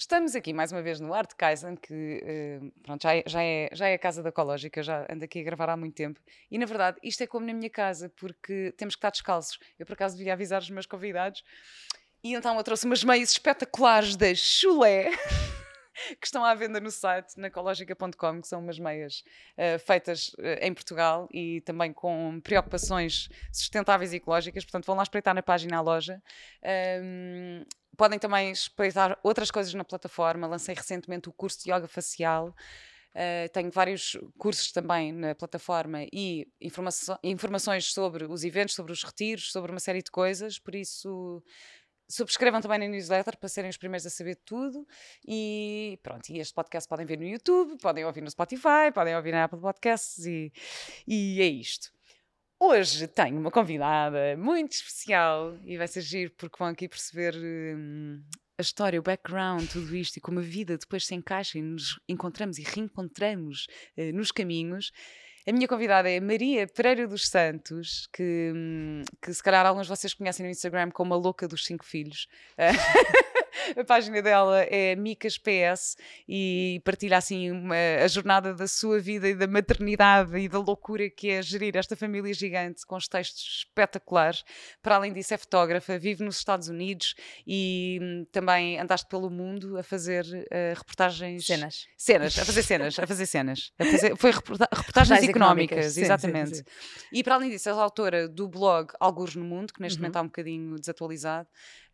[0.00, 2.22] Estamos aqui mais uma vez no Art Kaizen, que
[2.62, 5.40] uh, pronto, já, é, já, é, já é a casa da Ecológica, já ando aqui
[5.40, 6.20] a gravar há muito tempo.
[6.48, 9.58] E na verdade, isto é como na minha casa, porque temos que estar descalços.
[9.76, 11.42] Eu por acaso devia avisar os meus convidados.
[12.22, 15.10] E então eu trouxe umas meias espetaculares da Chulé.
[16.20, 19.24] que estão à venda no site, na ecológica.com, que são umas meias
[19.56, 24.64] uh, feitas uh, em Portugal e também com preocupações sustentáveis e ecológicas.
[24.64, 26.22] Portanto, vão lá espreitar na página à loja.
[27.02, 27.64] Um,
[27.98, 30.46] podem também espreitar outras coisas na plataforma.
[30.46, 32.54] Lancei recentemente o curso de yoga facial.
[33.10, 39.02] Uh, tenho vários cursos também na plataforma e informaço informações sobre os eventos, sobre os
[39.02, 40.58] retiros, sobre uma série de coisas.
[40.60, 41.42] Por isso,
[42.08, 44.86] subscrevam também na newsletter para serem os primeiros a saber tudo.
[45.26, 49.32] E pronto, e este podcast podem ver no YouTube, podem ouvir no Spotify, podem ouvir
[49.32, 50.52] na Apple Podcasts e,
[51.04, 51.97] e é isto.
[52.60, 58.20] Hoje tenho uma convidada muito especial e vai ser giro porque vão aqui perceber hum,
[58.58, 62.00] a história, o background, tudo isto e como a vida depois se encaixa e nos
[62.08, 64.90] encontramos e reencontramos uh, nos caminhos.
[65.46, 69.90] A minha convidada é Maria Pereira dos Santos, que, hum, que se calhar alguns de
[69.90, 72.26] vocês conhecem no Instagram como a louca dos cinco filhos.
[73.76, 75.96] a página dela é Micas PS
[76.28, 81.08] e partilha assim uma, a jornada da sua vida e da maternidade e da loucura
[81.10, 84.44] que é gerir esta família gigante com os textos espetaculares.
[84.82, 87.14] Para além disso, é fotógrafa, vive nos Estados Unidos
[87.46, 91.46] e hum, também andaste pelo mundo a fazer uh, reportagens.
[91.46, 91.86] Cenas.
[91.96, 93.72] Cenas, a fazer cenas, a fazer cenas.
[93.78, 96.56] A fazer, foi reporta reportagens económicas, económicas sim, exatamente.
[96.56, 97.08] Sim, sim.
[97.12, 100.02] E para além disso, és autora do blog Algures no Mundo, que neste uhum.
[100.02, 101.48] momento está um bocadinho desatualizado.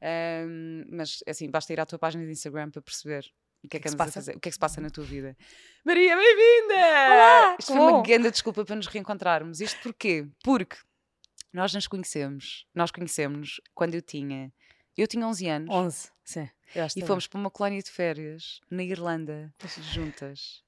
[0.05, 3.25] Um, mas assim, basta ir à tua página de Instagram para perceber
[3.65, 5.05] o que é que, que, que, fazer, o que é que se passa na tua
[5.05, 5.35] vida.
[5.83, 6.75] Maria, bem-vinda!
[6.75, 7.57] Olá!
[7.59, 9.61] Isto foi uma grande desculpa para nos reencontrarmos.
[9.61, 10.29] Isto porquê?
[10.43, 10.77] Porque
[11.51, 14.53] nós nos conhecemos, nós conhecemos quando eu tinha,
[14.95, 15.75] eu tinha 11 anos.
[15.75, 16.51] 11, sim.
[16.97, 19.55] E fomos para uma colónia de férias na Irlanda,
[19.93, 20.63] juntas.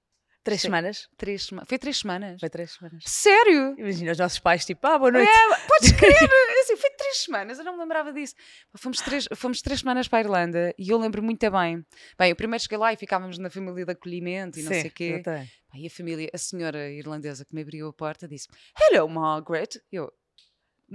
[0.47, 1.09] Três semanas?
[1.17, 1.69] Três semanas.
[1.69, 2.39] Foi três semanas?
[2.39, 3.03] Foi três semanas.
[3.05, 3.75] Sério?
[3.77, 5.27] Imagina os nossos pais, tipo, ah, boa noite.
[5.37, 6.31] É, podes crer!
[6.63, 8.33] assim, foi três semanas, eu não me lembrava disso.
[8.77, 11.85] Fomos três, fomos três semanas para a Irlanda e eu lembro muito bem.
[12.17, 14.91] Bem, eu primeiro cheguei lá e ficávamos na família de acolhimento e não Sim, sei
[14.91, 15.23] o quê.
[15.25, 18.47] Bem, e a família, a senhora irlandesa que me abriu a porta disse:
[18.81, 19.81] Hello, Margaret.
[19.91, 20.13] Eu,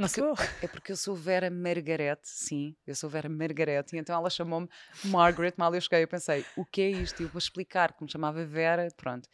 [0.08, 0.34] sou.
[0.62, 4.70] É porque eu sou Vera Margaret, sim, eu sou Vera Margaret, e então ela chamou-me
[5.06, 7.22] Margaret, mal eu cheguei, eu pensei, o que é isto?
[7.22, 9.28] E eu vou explicar, como chamava Vera, pronto.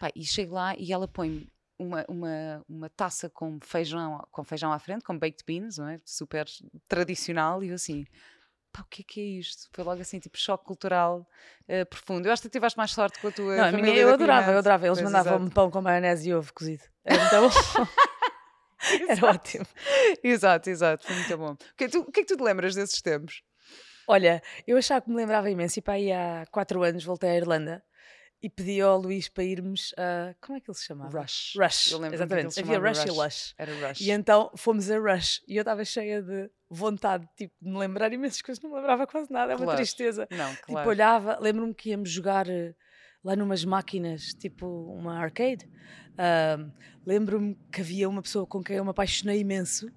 [0.00, 1.48] Pá, e chego lá e ela põe
[1.78, 6.00] uma, uma, uma taça com feijão, com feijão à frente, com baked beans, não é?
[6.04, 6.46] Super
[6.88, 8.04] tradicional, e eu assim,
[8.72, 9.68] pá, o que é que é isto?
[9.72, 11.26] Foi logo assim, tipo, choque cultural
[11.68, 12.26] uh, profundo.
[12.26, 13.90] Eu acho que tiveste mais sorte com a tua não, família.
[13.90, 14.86] A minha, eu adorava, eu adorava.
[14.86, 16.84] Eles mandavam-me pão com maionese e ovo cozido.
[17.04, 17.48] Então.
[19.08, 19.66] Era ótimo.
[20.22, 21.52] exato, exato, foi muito bom.
[21.52, 23.42] O que, é tu, o que é que tu te lembras desses tempos?
[24.08, 27.36] Olha, eu achava que me lembrava imenso e para aí há quatro anos voltei à
[27.36, 27.82] Irlanda
[28.42, 30.34] e pedi ao Luís para irmos a.
[30.40, 31.20] Como é que ele se chamava?
[31.20, 31.54] Rush.
[31.56, 31.92] Rush.
[31.92, 32.60] Eu lembro Exatamente.
[32.60, 33.54] Havia Rush, Rush, e Lush.
[33.56, 34.00] Era Rush.
[34.00, 38.12] E então fomos a Rush e eu estava cheia de vontade tipo, de me lembrar
[38.12, 39.78] imensas coisas, não me lembrava quase nada, é uma claro.
[39.78, 40.26] tristeza.
[40.30, 40.80] Não, tipo, claro.
[40.80, 42.74] Tipo, olhava, lembro-me que íamos jogar eh,
[43.24, 45.68] lá numas máquinas, tipo uma arcade.
[46.12, 46.70] Uh,
[47.06, 49.90] lembro-me que havia uma pessoa com quem eu me apaixonei imenso,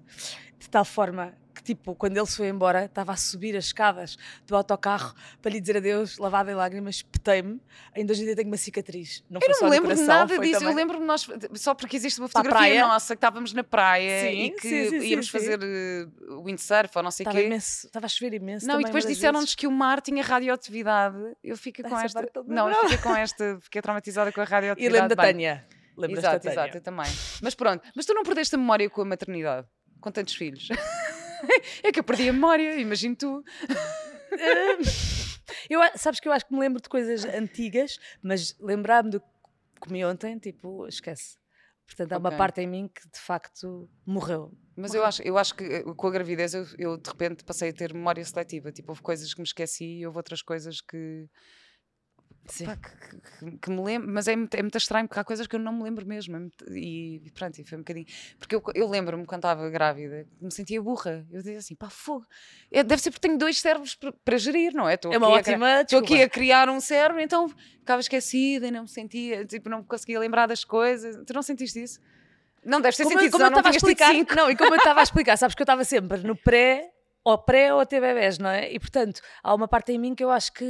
[0.58, 4.18] de tal forma que, tipo, quando ele se foi embora, estava a subir as escadas
[4.46, 7.60] do autocarro para lhe dizer adeus, lavada em lágrimas, petei-me.
[7.94, 9.24] Ainda hoje em dia tenho uma cicatriz.
[9.30, 10.58] Não eu não me lembro coração, nada disso.
[10.58, 10.68] Também...
[10.68, 14.50] Eu lembro-me nós, só porque existe uma fotografia nossa que estávamos na praia sim, e
[14.50, 17.46] que sim, sim, íamos fazer uh, windsurf ou não sei o quê.
[17.46, 18.66] Imenso, estava a chover imenso.
[18.66, 21.16] Não, e depois disseram-nos que o mar tinha radioatividade.
[21.42, 22.28] Eu fico com esta.
[22.46, 24.94] Não, eu fiquei com esta, fiquei traumatizada com a radioatividade.
[24.94, 25.66] E lembro da Tânia.
[26.10, 27.10] Exato, exato, eu também.
[27.40, 29.66] Mas pronto, mas tu não perdeste a memória com a maternidade?
[30.06, 30.68] Com tantos filhos?
[31.82, 33.42] é que eu perdi a memória, imagino tu.
[35.68, 39.26] eu, sabes que eu acho que me lembro de coisas antigas, mas lembrar-me do que
[39.80, 41.36] comi ontem, tipo, esquece.
[41.84, 42.30] Portanto, há okay.
[42.30, 44.56] uma parte em mim que de facto morreu.
[44.76, 45.02] Mas morreu.
[45.02, 47.72] eu acho, eu acho que eh, com a gravidez eu, eu de repente passei a
[47.72, 48.70] ter memória seletiva.
[48.70, 51.28] Tipo, houve coisas que me esqueci e houve outras coisas que
[52.64, 55.46] Pá, que, que, que, me lembro, mas é muito, é muito estranho porque há coisas
[55.46, 56.36] que eu não me lembro mesmo.
[56.36, 58.06] É muito, e, e pronto, e foi um bocadinho.
[58.38, 61.26] Porque eu, eu lembro-me quando estava grávida, me sentia burra.
[61.30, 62.26] Eu dizia assim, pá, fogo.
[62.70, 64.94] É, deve ser porque tenho dois cérebros para gerir, não é?
[64.94, 65.82] Estou é uma ótima.
[65.82, 67.48] Estou aqui a criar um cérebro, então
[67.78, 71.16] ficava esquecida e não me sentia, tipo, não conseguia lembrar das coisas.
[71.24, 72.00] Tu não sentiste isso?
[72.64, 74.98] Não, deve ter como, sentido, como eu estava a explicar, não, e como eu estava
[74.98, 76.90] a explicar, sabes que eu estava sempre no pré,
[77.22, 78.72] ou pré ou até bebés, não é?
[78.72, 80.64] E portanto, há uma parte em mim que eu acho que,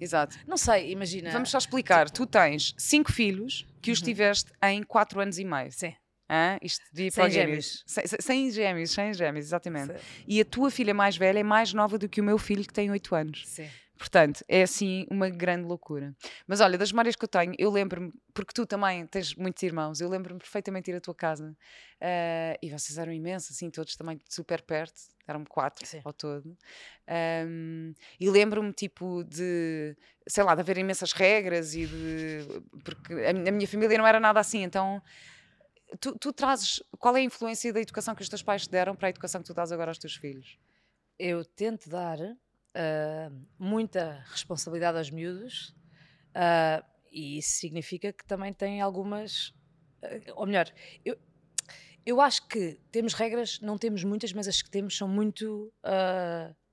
[0.00, 0.36] Exato.
[0.46, 1.30] não sei, imagina.
[1.30, 2.10] Vamos só explicar.
[2.10, 4.04] Tu tens cinco filhos que os Uhum.
[4.04, 5.70] tiveste em quatro anos e meio.
[5.72, 5.94] Sim.
[6.28, 6.58] Hã?
[6.60, 7.84] Isto de Sem gêmeos.
[7.86, 9.92] Sem, sem- sem gêmeos, sem gêmeos, exatamente.
[9.92, 9.98] Sim.
[10.26, 12.72] E a tua filha mais velha é mais nova do que o meu filho que
[12.74, 13.44] tem oito anos.
[13.46, 13.68] Sim.
[13.96, 16.14] Portanto, é assim uma grande loucura.
[16.46, 20.00] Mas olha, das memórias que eu tenho, eu lembro-me, porque tu também tens muitos irmãos,
[20.00, 21.56] eu lembro-me perfeitamente de ir à tua casa
[22.00, 26.02] ah, e vocês eram imensos, assim, todos também super perto, eram quatro Sim.
[26.04, 26.56] ao todo.
[27.08, 29.96] Ahm, e lembro-me, tipo, de,
[30.26, 32.62] sei lá, de haver imensas regras e de.
[32.84, 35.02] Porque a, a minha família não era nada assim, então.
[36.00, 36.82] Tu, tu trazes.
[36.98, 39.40] Qual é a influência da educação que os teus pais te deram para a educação
[39.40, 40.58] que tu dás agora aos teus filhos?
[41.18, 42.18] Eu tento dar
[42.76, 45.74] ah, muita responsabilidade aos miúdos
[46.34, 49.54] ah, e isso significa que também tem algumas.
[50.02, 50.70] ah, ou melhor,
[51.02, 51.16] eu,
[52.04, 55.72] eu acho que temos regras, não temos muitas, mas as que temos são muito.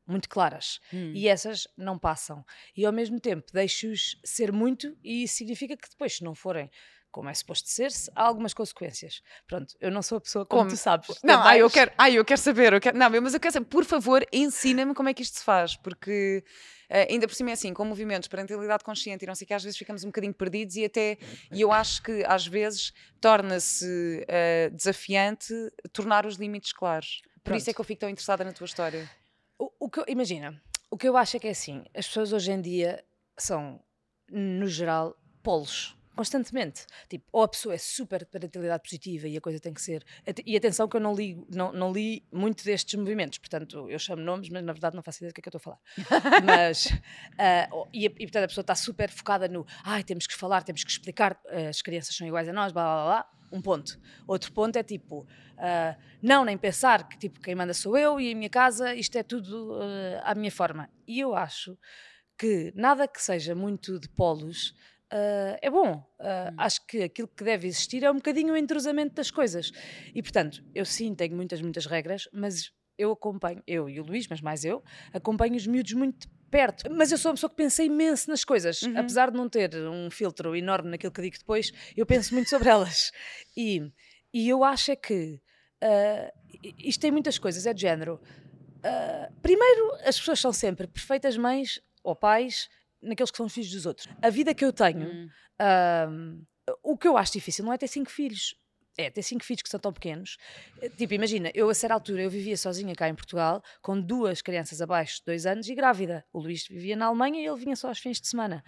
[0.06, 2.46] muito claras e essas não passam.
[2.76, 6.70] E ao mesmo tempo deixo-os ser muito, e isso significa que depois, se não forem
[7.14, 9.22] como é suposto ser, há algumas consequências.
[9.48, 10.72] Pronto, eu não sou a pessoa como, Como?
[10.72, 11.20] tu sabes.
[11.24, 13.68] Não, ai, eu quero, ai, eu quero saber, eu quero, não, mas eu quero saber,
[13.68, 16.44] por favor, ensina-me como é que isto se faz, porque
[16.90, 19.64] eh, ainda por cima é assim, com movimentos, parentalidade consciente e não sei que, às
[19.64, 21.20] vezes ficamos um bocadinho perdidos e até,
[21.52, 25.54] e eu acho que às vezes torna-se eh, desafiante
[25.94, 27.22] tornar os limites claros.
[27.44, 29.08] Por isso é que eu fico tão interessada na tua história.
[29.60, 32.52] O, o que imagina, o que eu acho é que é assim, as pessoas hoje
[32.52, 33.06] em dia
[33.38, 33.80] são,
[34.32, 35.96] no geral, polos.
[36.16, 36.86] Constantemente.
[37.10, 40.04] Tipo, ou a pessoa é super de parentalidade positiva e a coisa tem que ser.
[40.46, 44.22] E atenção que eu não li, não, não li muito destes movimentos, portanto, eu chamo
[44.22, 45.80] nomes, mas na verdade não faço ideia do que é que eu estou a falar.
[46.46, 46.90] mas,
[47.38, 50.64] ah, oh, e, e portanto a pessoa está super focada no ai, temos que falar,
[50.64, 53.30] temos que explicar, ah, as crianças são iguais a nós, blá blá blá.
[53.52, 54.00] Um ponto.
[54.28, 55.28] Outro ponto é tipo,
[55.58, 59.18] ah, não, nem pensar que tipo, quem manda sou eu e a minha casa, isto
[59.18, 60.90] é tudo ah, à minha forma.
[61.08, 61.78] E eu acho
[62.38, 64.76] que nada que seja muito de polos
[65.14, 66.04] ah, é bom.
[66.20, 69.72] Ah, Acho que aquilo que deve existir é um bocadinho o entrosamento das coisas.
[70.14, 74.28] E portanto, eu sim tenho muitas, muitas regras, mas eu acompanho, eu e o Luís,
[74.28, 74.84] mas mais eu,
[75.14, 76.92] acompanho os miúdos muito perto.
[76.92, 78.82] Mas eu sou uma pessoa que pensa imenso nas coisas.
[78.82, 78.98] Uhum.
[78.98, 82.70] Apesar de não ter um filtro enorme naquilo que digo depois, eu penso muito sobre
[82.70, 83.12] elas.
[83.56, 83.92] E,
[84.34, 85.40] e eu acho é que
[85.80, 86.34] ah,
[86.80, 88.20] isto tem muitas coisas, é de género.
[88.84, 92.68] Ah, primeiro, as pessoas são sempre perfeitas mães ou pais
[93.04, 94.08] naqueles que são os filhos dos outros.
[94.22, 95.30] A vida que eu tenho,
[95.60, 96.44] Hum.
[96.82, 98.56] o que eu acho difícil não é ter cinco filhos.
[98.96, 100.38] É, ter cinco filhos que são tão pequenos.
[100.80, 104.40] Eh, Tipo, imagina, eu a certa altura eu vivia sozinha cá em Portugal, com duas
[104.40, 106.24] crianças abaixo de dois anos e grávida.
[106.32, 108.64] O Luís vivia na Alemanha e ele vinha só aos fins de semana.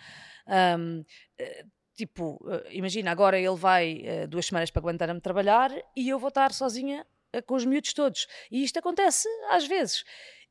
[0.48, 1.04] Ahm,
[1.38, 1.64] eh,
[1.96, 6.52] tipo, eh, imagina, agora ele vai duas semanas para Guantanamo trabalhar e eu vou estar
[6.52, 7.06] sozinha
[7.46, 8.26] com os miúdos todos.
[8.50, 10.04] E isto acontece às vezes.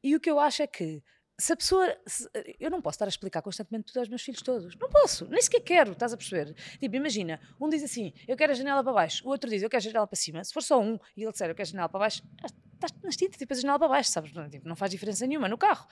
[0.04, 1.02] E o que eu acho é que
[1.38, 1.96] se a pessoa.
[2.06, 2.28] se-
[2.60, 4.76] eu não posso estar a explicar constantemente tudo aos meus filhos todos.
[4.76, 6.54] Não posso, nem sequer quero, estás a perceber?
[6.78, 9.68] Tipo, imagina, um diz assim, eu quero a janela para baixo, o outro diz, eu
[9.70, 10.44] quero a janela para cima.
[10.44, 12.22] Se for só um e ele disser, eu quero a janela para baixo,
[12.74, 14.32] estás nas tintas, tipo a janela para baixo, sabes?
[14.32, 15.86] Não, tipo, não faz diferença nenhuma no carro.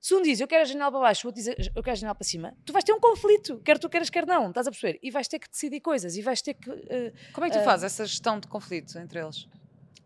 [0.00, 1.94] Se um diz, eu quero a janela para baixo, o outro diz, eu quero a
[1.94, 4.70] janela para cima, tu vais ter um conflito, quer tu queiras, quer não, estás a
[4.70, 4.98] perceber?
[5.02, 6.70] E vais ter que decidir coisas, e vais ter que.
[6.70, 7.64] eh, Como é que tu Ah.
[7.64, 9.48] fazes essa gestão de conflito entre eles?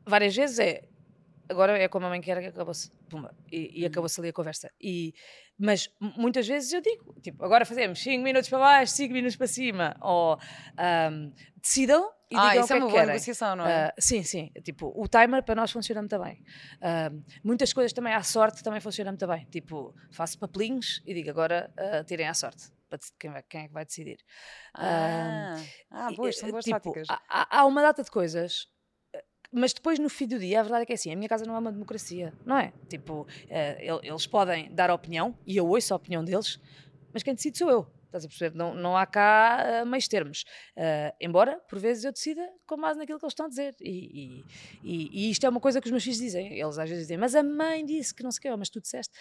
[0.06, 0.84] várias vezes é
[1.50, 3.70] agora é como a mãe quer que acabou-se pumba, e, Uhum.
[3.74, 5.12] e acabou-se ali a conversa e,
[5.58, 9.46] mas muitas vezes eu digo tipo, agora fazemos 5 minutos para baixo 5 minutos para
[9.46, 10.38] cima ou
[10.78, 13.56] ahm, decidam e ah, digam isso o é que uma é que boa querem negociação,
[13.56, 13.86] não é?
[13.88, 14.50] Ah, sim, sim.
[14.62, 16.40] Tipo, o timer para nós funciona muito bem.
[16.80, 19.44] Ahm, muitas coisas também à sorte também funcionam muito bem.
[19.50, 22.70] Tipo, faço papelinhos e digo agora ah, tirem à sorte.
[22.88, 24.18] Para quem, vai- quem é que vai decidir?
[24.74, 25.56] Ah,
[25.90, 27.08] ah, boas, são boas tipo, táticas.
[27.10, 28.68] há- Há, uma data de coisas,
[29.52, 31.44] mas depois no fim do dia a verdade é que é assim: a minha casa
[31.44, 32.72] não é uma democracia, não é?
[32.88, 36.58] Tipo, eh, el- eles podem dar opinião e eu ouço a opinião deles,
[37.12, 37.86] mas quem decide sou eu.
[38.06, 38.56] Estás a perceber?
[38.56, 40.44] Não, não há cá eh, meios termos.
[40.76, 43.72] Eh, embora, por vezes, eu decida com base naquilo que eles estão a dizer.
[43.80, 44.46] E, e-
[44.82, 46.58] e- e isto é uma coisa que os meus filhos dizem.
[46.58, 48.80] Eles às vezes dizem, mas a mãe disse que não sei o quê, mas tu
[48.80, 49.12] disseste.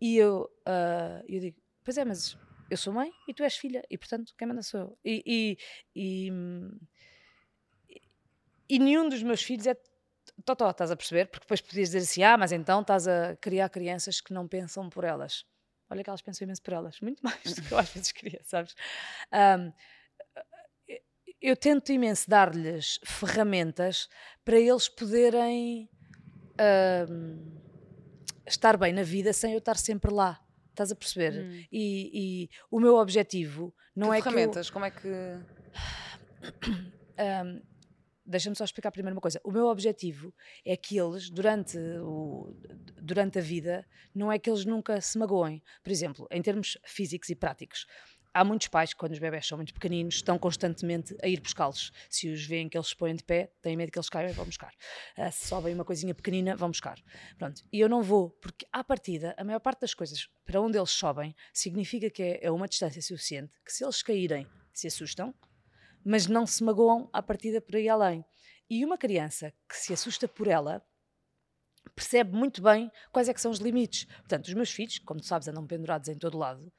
[0.00, 2.36] E eu, ah, eu digo, pois é, mas
[2.70, 4.98] eu sou mãe e tu és filha, e portanto quem manda sou eu.
[5.04, 5.56] E,
[5.96, 6.30] e,
[8.68, 9.76] e, hum, e nenhum dos meus filhos é
[10.44, 11.26] totó, estás a perceber?
[11.26, 14.88] Porque depois podias dizer assim, ah, mas então estás a criar crianças que não pensam
[14.88, 15.44] por elas.
[15.90, 18.40] Olha que elas pensam imenso por elas, muito mais do que eu às vezes queria,
[18.44, 18.74] sabes?
[19.32, 19.72] Ahm,
[21.40, 24.08] eu tento imenso dar-lhes ferramentas
[24.44, 25.88] para eles poderem
[26.58, 27.58] ahm,
[28.46, 30.40] estar bem na vida sem eu estar sempre lá.
[30.70, 31.44] Estás a perceber?
[31.44, 31.64] Hum.
[31.72, 32.10] E,
[32.44, 34.70] e o meu objetivo não que é que eu- ferramentas?
[34.70, 35.08] Como é que.
[37.18, 37.62] um,
[38.28, 39.40] deixa-me só explicar primeiro uma coisa.
[39.42, 42.54] O meu objetivo é que eles, durante, o,
[43.00, 45.62] durante a vida, não é que eles nunca se magoem.
[45.82, 47.86] Por exemplo, em termos físicos e práticos,
[48.34, 51.90] há muitos pais que, quando os bebés são muito pequeninos, estão constantemente a ir buscá-los.
[52.10, 54.34] Se os veem que eles se põem de pé, têm medo que eles caiam e
[54.34, 54.72] vão buscar.
[55.16, 56.98] Uh, se sobem uma coisinha pequenina, vão buscar.
[57.38, 57.64] Pronto.
[57.72, 60.90] E eu não vou, porque à partida, a maior parte das coisas para onde eles
[60.90, 65.34] sobem significa que é, é uma distância suficiente que, se eles caírem, se assustam,
[66.04, 68.24] mas não se magoam à partida por aí além.
[68.70, 70.84] E uma criança que se assusta por ela
[71.94, 74.04] percebe muito bem quais é que são os limites.
[74.04, 76.72] Portanto, os meus filhos, como tu sabes, andam pendurados em todo lado,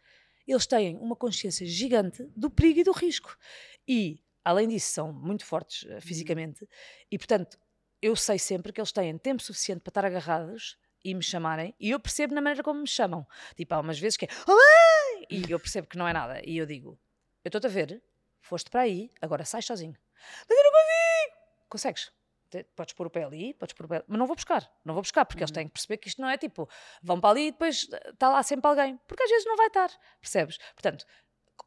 [0.48, 3.36] eles têm uma consciência gigante do perigo e do risco.
[3.88, 6.68] E, além disso, são muito fortes uh, fisicamente
[7.12, 7.60] e, portanto,
[8.02, 11.92] eu sei sempre que eles têm tempo suficiente para estar agarrados e me chamarem, e
[11.92, 13.26] eu percebo na maneira como me chamam.
[13.56, 14.30] Tipo, há umas vezes que é
[15.30, 17.00] e eu percebo que não é nada, e eu digo:
[17.44, 18.02] Eu estou-te a ver,
[18.42, 19.98] foste para aí, agora sai sozinho.
[20.48, 21.40] Mas eu não consigo!
[21.70, 22.20] Consegues?
[22.76, 25.04] podes pôr o pé ali, podes pôr o pé, mas não vou buscar, não vou
[25.04, 25.46] buscar, porque uhum.
[25.46, 26.68] eles têm que perceber que isto não é tipo,
[27.02, 29.90] vão para ali e depois está lá sempre alguém, porque às vezes não vai estar,
[30.20, 30.58] percebes?
[30.74, 31.06] Portanto,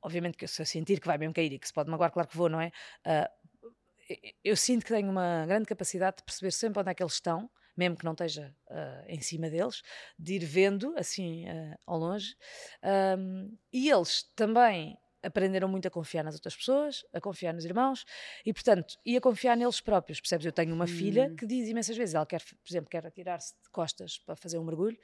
[0.02, 2.28] obviamente que se eu sentir que vai mesmo cair e que se pode magoar, claro
[2.28, 2.72] que vou, não é?
[3.06, 3.42] Uh,
[4.42, 7.48] eu sinto que tenho uma grande capacidade de perceber sempre onde é que eles estão,
[7.76, 9.82] mesmo que não esteja uh, em cima deles,
[10.18, 12.36] de ir vendo assim uh, ao longe.
[13.18, 18.04] Um, e eles também aprenderam muito a confiar nas outras pessoas, a confiar nos irmãos
[18.44, 20.20] e, portanto, e a confiar neles próprios.
[20.20, 20.46] Percebes?
[20.46, 20.88] Eu tenho uma hum.
[20.88, 24.58] filha que diz imensas vezes, ela quer, por exemplo, quer atirar-se de costas para fazer
[24.58, 24.98] um mergulho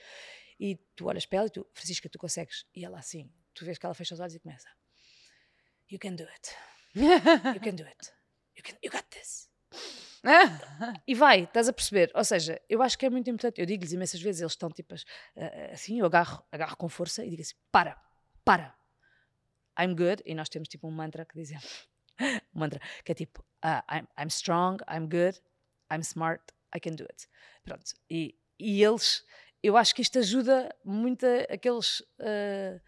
[0.59, 2.67] e tu olhas para ela e tu, Francisca, tu consegues.
[2.75, 4.69] E ela assim, tu vês que ela fecha os olhos e começa:
[5.91, 6.51] You can do it.
[6.95, 8.13] You can do it.
[8.57, 9.49] You, can, you got this.
[11.07, 12.11] e vai, estás a perceber?
[12.15, 13.61] Ou seja, eu acho que é muito importante.
[13.61, 14.95] Eu digo-lhes imensas vezes, eles estão tipo
[15.73, 17.97] assim, eu agarro, agarro com força e digo assim: para,
[18.45, 18.77] para,
[19.79, 21.89] I'm good, e nós temos tipo um mantra que dizemos,
[22.55, 25.41] um mantra que é tipo, uh, I'm, I'm strong, I'm good,
[25.93, 26.43] I'm smart,
[26.75, 27.29] I can do it.
[27.65, 29.25] Pronto, e, e eles,
[29.63, 32.01] eu acho que isto ajuda muito aqueles...
[32.19, 32.81] Uh,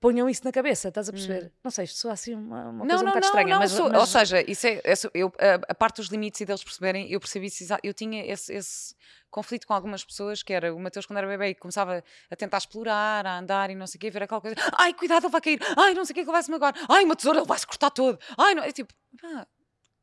[0.00, 1.46] ponham isso na cabeça, estás a perceber?
[1.46, 1.50] Hum.
[1.64, 3.54] Não sei, isto soa assim uma, uma não, coisa não, um bocado não, estranha.
[3.54, 4.00] Não, mas, sou, mas...
[4.00, 7.20] Ou seja, isso é, é eu, a, a, parte dos limites e deles perceberem, eu
[7.20, 8.94] percebi isso, eu tinha esse, esse,
[9.30, 12.58] conflito com algumas pessoas, que era o Mateus quando era bebê e começava a tentar
[12.58, 15.40] explorar, a andar e não sei o quê, ver aquela coisa, ai, cuidado, ele vai
[15.40, 17.90] cair, ai, não sei o que, ele vai-se magoar, ai, uma tesoura, ele vai-se cortar
[17.90, 19.44] todo, ai, não, é tipo, pá,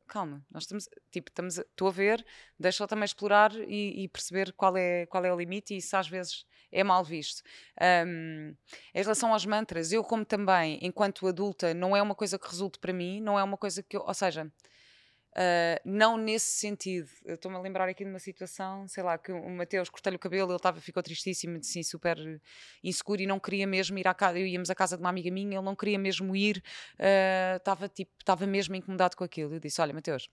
[0.05, 2.25] calma, nós estamos, tipo, estamos, estou a ver,
[2.59, 6.09] deixa-o também explorar e, e, perceber qual é, qual é o limite e isso às
[6.09, 7.43] vezes é mal visto.
[8.07, 8.55] Um,
[8.93, 12.79] em relação aos mantras, eu como também, enquanto adulta, não é uma coisa que resulte
[12.79, 14.51] para mim, não é uma coisa que eu, ou seja,
[15.31, 17.09] Uh, não nesse sentido.
[17.25, 20.51] Estou-me a lembrar aqui de uma situação, sei lá, que o Mateus cortei-lhe o cabelo,
[20.51, 22.17] ele tava, ficou tristíssimo, assim, super
[22.83, 24.37] inseguro e não queria mesmo ir à casa.
[24.37, 26.61] Eu íamos à casa de uma amiga minha, ele não queria mesmo ir,
[27.55, 29.53] estava uh, tipo, estava mesmo incomodado com aquilo.
[29.53, 30.29] Eu disse: Olha, Mateus,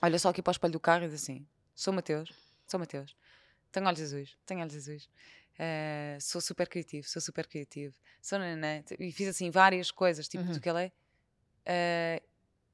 [0.00, 2.32] olha só aqui para o espelho do carro e disse assim: Sou Mateus,
[2.68, 3.16] sou Mateus,
[3.72, 5.08] tenho olhos azuis, tenho olhos azuis.
[5.54, 10.44] Uh, sou super criativo, sou super criativo, sou nanã, e fiz assim várias coisas, tipo
[10.44, 10.52] uhum.
[10.52, 10.90] do que ele
[11.64, 12.22] é,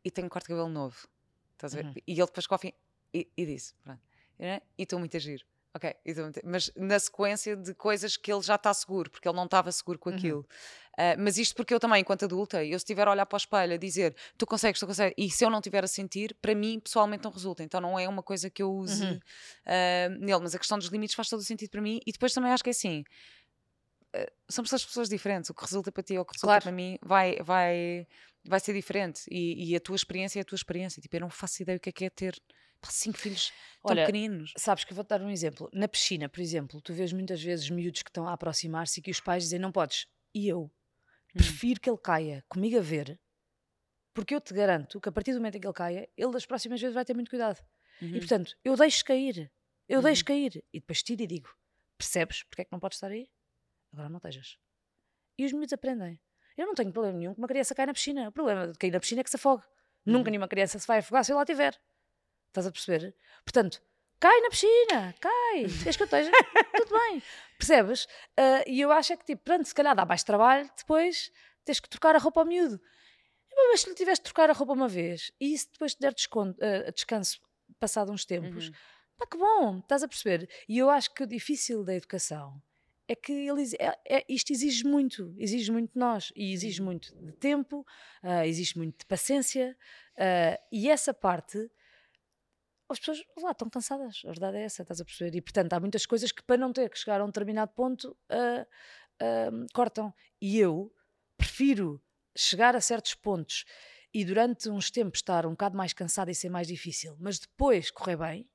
[0.04, 1.08] e tenho um corte de cabelo novo
[1.58, 1.87] Estás a ver?
[1.87, 1.94] Uhum.
[2.06, 2.73] E ele depois cofre
[3.12, 4.00] e, e disse: Pronto.
[4.38, 5.44] E estou muito a giro.
[5.75, 6.40] Ok, muito...
[6.44, 9.98] mas na sequência de coisas que ele já está seguro, porque ele não estava seguro
[9.98, 10.16] com uhum.
[10.16, 10.38] aquilo.
[10.38, 10.44] Uhum.
[10.98, 13.38] Uh, mas isto porque eu também, enquanto adulta, eu se estiver a olhar para o
[13.38, 16.54] espelho a dizer tu consegues, tu consegues, e se eu não estiver a sentir, para
[16.54, 17.62] mim pessoalmente não resulta.
[17.62, 19.14] Então não é uma coisa que eu use uhum.
[19.14, 22.00] uh, nele, mas a questão dos limites faz todo o sentido para mim.
[22.04, 23.04] E depois também acho que é assim:
[24.16, 25.50] uh, são pessoas, pessoas diferentes.
[25.50, 26.62] O que resulta para ti ou o que resulta claro.
[26.62, 28.06] para mim vai, vai,
[28.44, 29.22] vai ser diferente.
[29.30, 31.00] E, e, a tua experiência é a tua experiência.
[31.00, 32.42] Tipo, eu não faço ideia o que é que é ter
[32.85, 34.52] cinco filhos tão Olha, pequeninos.
[34.56, 35.68] Sabes que eu vou-te dar um exemplo.
[35.73, 39.11] Na piscina, por exemplo, tu vês muitas vezes miúdos que estão a aproximar-se e que
[39.11, 40.06] os pais dizem não podes.
[40.35, 40.70] E eu hum.
[41.32, 43.18] prefiro que ele caia comigo a ver,
[44.14, 46.47] porque eu te garanto que a partir do momento em que ele caia, ele das
[46.47, 47.64] próximas vezes vai ter muito cuidado.
[48.00, 48.16] Uhum.
[48.16, 49.50] E portanto, eu deixo cair.
[49.88, 50.04] Eu uhum.
[50.04, 50.64] deixo cair.
[50.73, 51.49] E depois tiro e digo:
[51.97, 53.28] percebes porque é que não podes estar aí?
[53.92, 54.58] Agora não estejas.
[55.38, 56.20] E os miúdos aprendem.
[56.56, 58.28] Eu não tenho problema nenhum que uma criança caia na piscina.
[58.28, 59.64] O problema de cair na piscina é que se afogue.
[60.04, 60.14] Uhum.
[60.14, 61.80] Nunca nenhuma criança se vai afogar se eu lá tiver.
[62.49, 63.14] Estás a perceber?
[63.45, 63.81] Portanto,
[64.19, 65.67] cai na piscina, cai.
[65.83, 66.31] Queres que eu esteja?
[66.76, 67.23] Tudo bem.
[67.57, 68.05] Percebes?
[68.38, 71.31] Uh, e eu acho é que, tipo, pronto, se calhar dá mais trabalho depois
[71.64, 72.81] tens que trocar a roupa ao miúdo.
[73.71, 76.14] Mas se lhe tiveste de trocar a roupa uma vez e isso depois te der
[76.14, 77.40] desconto, uh, descanso
[77.78, 78.75] passado uns tempos, uhum.
[79.17, 80.49] pá, que bom, estás a perceber?
[80.69, 82.62] E eu acho que o difícil da educação
[83.09, 86.87] é que ele, é, é, isto exige muito, exige muito de nós, e exige uhum.
[86.87, 87.85] muito de tempo,
[88.23, 89.76] uh, exige muito de paciência,
[90.14, 91.71] uh, e essa parte,
[92.88, 95.37] as pessoas lá estão cansadas, a verdade é essa, estás a perceber?
[95.37, 98.16] E portanto há muitas coisas que para não ter que chegar a um determinado ponto
[98.30, 100.12] uh, cortam.
[100.40, 100.92] E eu
[101.37, 102.02] prefiro
[102.37, 103.64] chegar a certos pontos
[104.12, 107.90] e durante uns tempos estar um bocado mais cansada e ser mais difícil, mas depois
[107.90, 108.49] correr bem,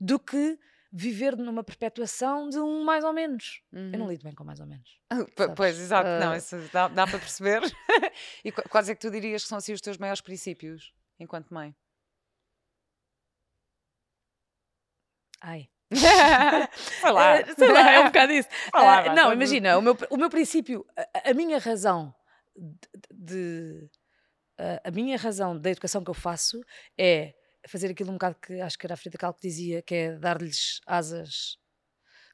[0.00, 0.58] do que
[0.90, 3.62] viver numa perpetuação de um mais ou menos.
[3.72, 3.90] Uhum.
[3.92, 5.00] Eu não lido bem com mais ou menos.
[5.56, 6.20] Pois, exato, uh...
[6.20, 6.36] não, ah.
[6.36, 7.62] isso dá, dá para perceber.
[8.44, 11.74] e quais é que tu dirias que são assim os teus maiores princípios enquanto mãe?
[15.44, 15.68] Ai.
[15.94, 17.44] sei lá.
[17.56, 18.48] Sei lá, é um bocado isso.
[18.72, 22.14] Lá, uh, não, imagina, o meu, o meu princípio, a, a minha razão
[22.56, 23.90] de, de
[24.84, 26.60] a minha razão da educação que eu faço
[26.98, 27.34] é
[27.68, 30.12] fazer aquilo um bocado que acho que era a Frida Kahlo que dizia, que é
[30.12, 31.58] dar-lhes asas.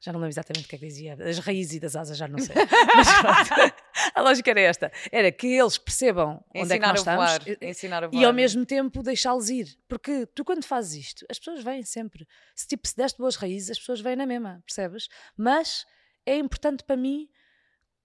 [0.01, 2.27] Já não lembro exatamente o que é que dizia, as raízes e das asas, já
[2.27, 2.55] não sei.
[2.95, 3.75] Mas pronto,
[4.15, 7.41] a lógica era esta: era que eles percebam onde ensinar é que nós estamos voar,
[7.61, 9.67] ensinar a voar, e ao mesmo tempo deixá-los ir.
[9.87, 12.27] Porque tu, quando fazes isto, as pessoas vêm sempre.
[12.55, 15.07] Se tipo, se deste boas raízes, as pessoas vêm na mesma, percebes?
[15.37, 15.85] Mas
[16.25, 17.29] é importante para mim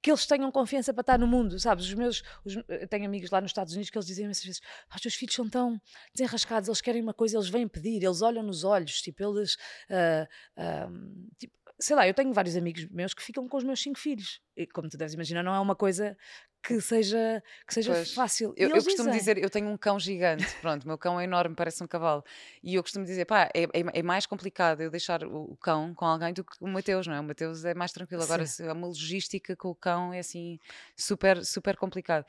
[0.03, 1.87] que eles tenham confiança para estar no mundo, sabes?
[1.87, 4.61] Os meus, os, eu tenho amigos lá nos Estados Unidos que eles dizem muitas vezes:
[4.91, 5.81] ah, os teus filhos são tão
[6.15, 9.55] desenrascados, eles querem uma coisa, eles vêm pedir, eles olham nos olhos, tipo, eles.
[9.91, 10.29] Uh,
[10.61, 13.99] uh, tipo, sei lá, eu tenho vários amigos meus que ficam com os meus cinco
[13.99, 14.40] filhos.
[14.56, 16.16] E como tu deves imaginar, não é uma coisa
[16.62, 18.12] que seja, que seja Pois.
[18.12, 18.52] fácil.
[18.56, 21.25] Eu, eu costumo dizem, dizer, eu tenho um cão gigante, pronto, o meu cão é
[21.25, 22.25] enorme, parece um cavalo.
[22.61, 25.95] E eu costumo dizer, pá, é, é- é mais complicado eu deixar o, o cão
[25.95, 27.21] com alguém do que o Mateus, não é?
[27.21, 28.23] O Mateus é mais tranquilo.
[28.25, 30.59] Agora, é uma logística com o cão é assim,
[30.97, 32.25] super, super complicado.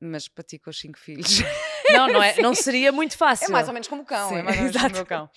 [0.00, 1.26] Mas para ti, com os cinco filhos,
[1.92, 3.50] Não, não, é, não seria muito é fácil.
[3.52, 5.06] mais ou menos como o cão, é Sim, mais ou menos como o exato.
[5.06, 5.30] cão.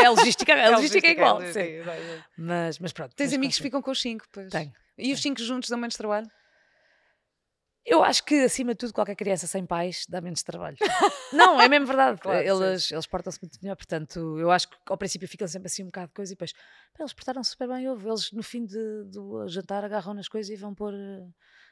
[0.00, 1.34] É a logística, a logística é igual.
[1.36, 1.70] logística, sim.
[1.72, 2.24] exato, exato.
[2.36, 3.14] Mas, mas pronto.
[3.14, 4.50] Tens mas amigos que ficam com os cinco, pois.
[4.50, 4.72] Tenho.
[4.96, 6.28] E os cinco juntos dão menos trabalho?
[7.90, 10.76] Eu acho que, acima de tudo, qualquer criança sem pais dá menos trabalho.
[11.32, 12.20] não, é mesmo verdade.
[12.22, 12.48] Claro, sim.
[12.64, 13.76] eles eles portam-se muito melhor.
[13.76, 16.52] Portanto, eu acho que ao princípio ficam sempre assim um bocado de coisa e depois
[16.98, 17.88] eles portaram-se super bem.
[17.88, 18.06] Houve.
[18.08, 21.26] Eles, no fim de- do jantar, agarram nas coisas e vão pôr eh,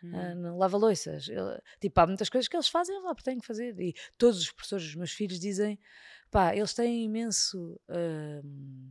[0.05, 0.13] Hum.
[0.15, 1.27] ah, no lava-loiças.
[1.81, 3.75] Tipo, há muitas coisas que eles fazem lá porque têm que fazer.
[3.81, 5.79] E todos os professores dos meus filhos dizem
[6.31, 7.81] pá, eles têm imenso.
[7.89, 8.91] hum,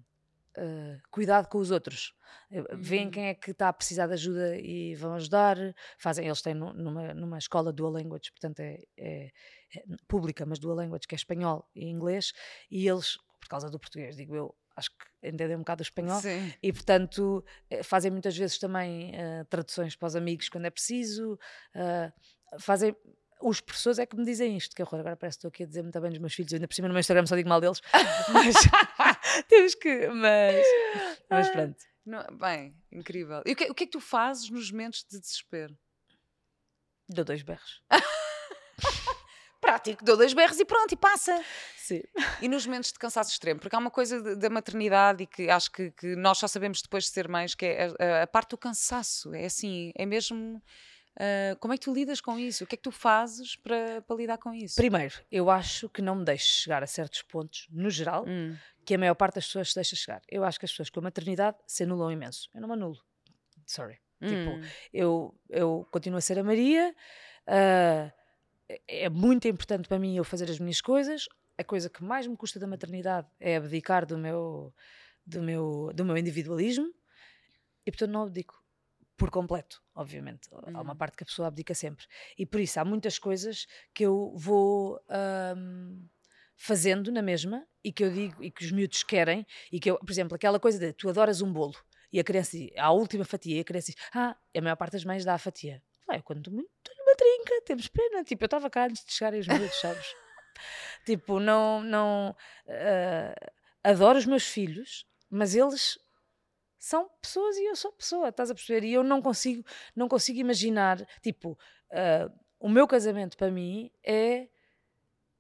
[0.58, 2.14] ah, cuidado com os outros,
[2.52, 3.12] Eh, Uhum.
[3.12, 5.58] quem é que está a precisar de ajuda e vão ajudar.
[5.98, 9.32] Fazem, eles têm nu- numa, numa escola dual language, portanto é, é-
[9.76, 12.34] é pública, mas dual language, que é espanhol e inglês,
[12.70, 16.20] e eles, por causa do português, digo eu, acho que entendem um bocado o espanhol,
[16.22, 16.54] Sim.
[16.62, 21.40] e portanto eh, fazem muitas vezes também eh, traduções para os amigos quando é preciso,
[21.74, 22.12] ah,
[22.60, 22.96] fazem.
[23.42, 25.66] Os professores é que me dizem isto, que horror, agora parece que estou aqui a
[25.66, 27.50] dizer muito bem dos meus filhos, eu ainda por cima no meu Instagram só digo
[27.50, 27.82] mal deles,
[28.32, 28.56] mas
[29.48, 30.08] temos que.
[30.08, 30.66] Mas,
[31.30, 31.78] mas pronto.
[32.06, 33.42] Não- bem, incrível.
[33.46, 35.78] E o que, o que é que tu fazes nos momentos de desespero?
[37.10, 37.82] Dou dois berros.
[39.62, 41.44] Prático, dou dois berros e pronto, e passa.
[41.76, 42.02] Sim.
[42.42, 45.72] E nos momentos de cansaço extremo, porque há uma coisa da maternidade e que acho
[45.72, 48.52] que, que nós só sabemos depois de ser mães, que é a, a- a parte
[48.52, 49.34] do cansaço.
[49.34, 50.62] É assim, é mesmo.
[51.18, 52.64] Ah, como é que tu lidas com isso?
[52.64, 54.76] O que é que tu fazes para, para lidar com isso?
[54.76, 58.94] Primeiro, eu acho que não me deixo chegar a certos pontos, no geral, Hum, que
[58.96, 60.22] a maior parte das pessoas se deixa chegar.
[60.30, 62.50] Eu acho que as pessoas com a maternidade se anulam imenso.
[62.54, 62.98] Eu não me anulo.
[63.66, 64.00] Sorry.
[64.22, 64.62] Tipo, hum,
[64.94, 66.96] eu, eu continuo a ser a Maria,
[67.48, 68.12] é-
[68.88, 71.28] é muito importante para mim eu fazer as minhas coisas.
[71.58, 74.74] A coisa que mais me custa da maternidade é abdicar do meu,
[75.26, 76.92] do meu, do meu individualismo
[77.86, 78.62] e, portanto, não abdico
[79.18, 80.50] por completo, obviamente.
[80.52, 80.98] Há uma Uhum.
[80.98, 82.06] parte que a pessoa abdica sempre.
[82.38, 85.00] E por isso há muitas coisas que eu vou.
[85.10, 86.06] ahm,
[86.58, 89.98] fazendo na mesma e que eu digo e que os miúdos querem e que eu,
[90.00, 91.76] por exemplo, aquela coisa de tu adoras um bolo
[92.14, 94.94] e a criança diz, a última fatia e a criança diz, ah, a maior parte
[94.94, 95.84] das mães dá a fatia.
[96.08, 96.70] Vai, eu quando muito
[97.02, 98.24] uma trinca, temos pena.
[98.24, 100.06] Tipo, eu estava cá antes de chegarem os miúdos, sabes?
[101.06, 102.34] tipo, não, não
[102.70, 103.36] ah,
[103.84, 106.00] adoro os meus filhos, mas eles
[106.86, 108.86] são pessoas e eu sou pessoa, estás a perceber?
[108.86, 111.58] E eu não consigo, não consigo imaginar, tipo,
[111.92, 114.48] ah, o meu casamento para mim é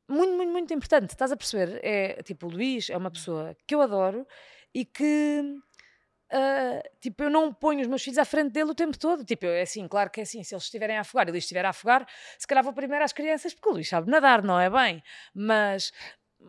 [0.10, 1.80] muito, muito, muito importante, estás a perceber?
[1.84, 4.26] É, tipo, o Luís é uma pessoa que eu adoro
[4.74, 5.44] e que,
[6.32, 9.46] ah, tipo, eu não ponho os meus filhos à frente dele o tempo todo, tipo,
[9.46, 11.64] é assim, claro que é assim, se eles estiverem a afogar e o Luís estiver
[11.64, 12.08] a afogar,
[12.40, 15.04] se calhar vou primeiro às crianças, porque o Luís sabe nadar, não é bem?
[15.32, 15.92] Mas...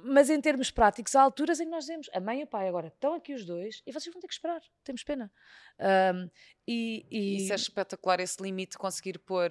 [0.05, 2.69] Mas em termos práticos, há alturas em que nós dizemos a mãe e o pai
[2.69, 5.33] agora estão aqui os dois e vocês vão ter que esperar, temos pena.
[5.79, 6.29] Ahm,
[6.67, 9.51] e, e- Isso é espetacular, esse limite conseguir pôr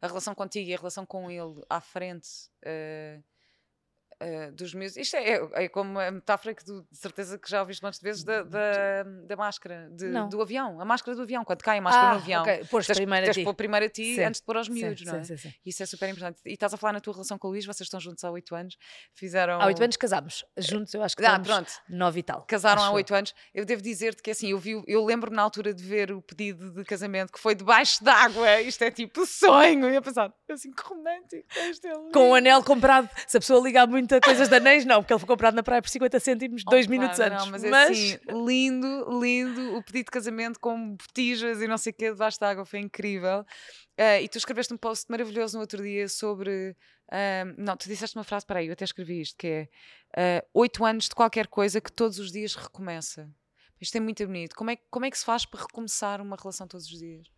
[0.00, 2.28] a relação contigo e a relação com ele à frente.
[2.64, 3.20] eh,
[4.22, 4.96] Uh, dos meus.
[4.96, 8.00] Isto é, é, é, como a metáfora que tu, de certeza que já ouviste muitas
[8.00, 11.82] vezes da, da, da máscara, de, do avião, a máscara do avião, quando cai a
[11.82, 12.42] máscara ah, no avião.
[12.42, 12.64] Okay.
[12.64, 13.44] Pôs primeiro a ti.
[13.44, 14.22] Pôr primeiro a ti sim.
[14.22, 15.24] antes de pôr aos miúdos, sim, não é?
[15.24, 16.40] Sim, Isso é super importante.
[16.44, 18.54] E estás a falar na tua relação com o Luís, vocês estão juntos há oito
[18.54, 18.76] anos,
[19.14, 19.60] fizeram.
[19.60, 21.72] Há oito anos casámos, juntos eu acho que ah, pronto.
[21.88, 22.42] nove e tal.
[22.42, 23.34] Casaram há oito anos.
[23.52, 26.72] Eu devo dizer-te que assim, eu, vi, eu lembro-me na altura de ver o pedido
[26.72, 29.90] de casamento que foi debaixo d'água, isto é tipo sonho.
[29.90, 33.86] E eu pensar, assim, que romântico, é Com o anel comprado, se a pessoa ligar
[33.86, 36.62] muito a coisas da anéis, não, porque ele foi comprado na praia por 50 cêntimos
[36.66, 37.44] oh, dois minutos antes.
[37.44, 37.90] Não, mas, é mas...
[37.90, 42.38] assim, lindo, lindo, o pedido de casamento com botijas e não sei o quê debaixo
[42.38, 43.40] de água, foi incrível.
[43.98, 46.76] Uh, e tu escreveste um post maravilhoso no outro dia sobre.
[47.08, 50.46] Uh, não, tu disseste uma frase, para aí, eu até escrevi isto, que é uh,
[50.54, 53.30] oito anos de qualquer coisa que todos os dias recomeça.
[53.80, 54.54] Isto é muito bonito.
[54.56, 57.28] Como é, como é que se faz para recomeçar uma relação todos os dias?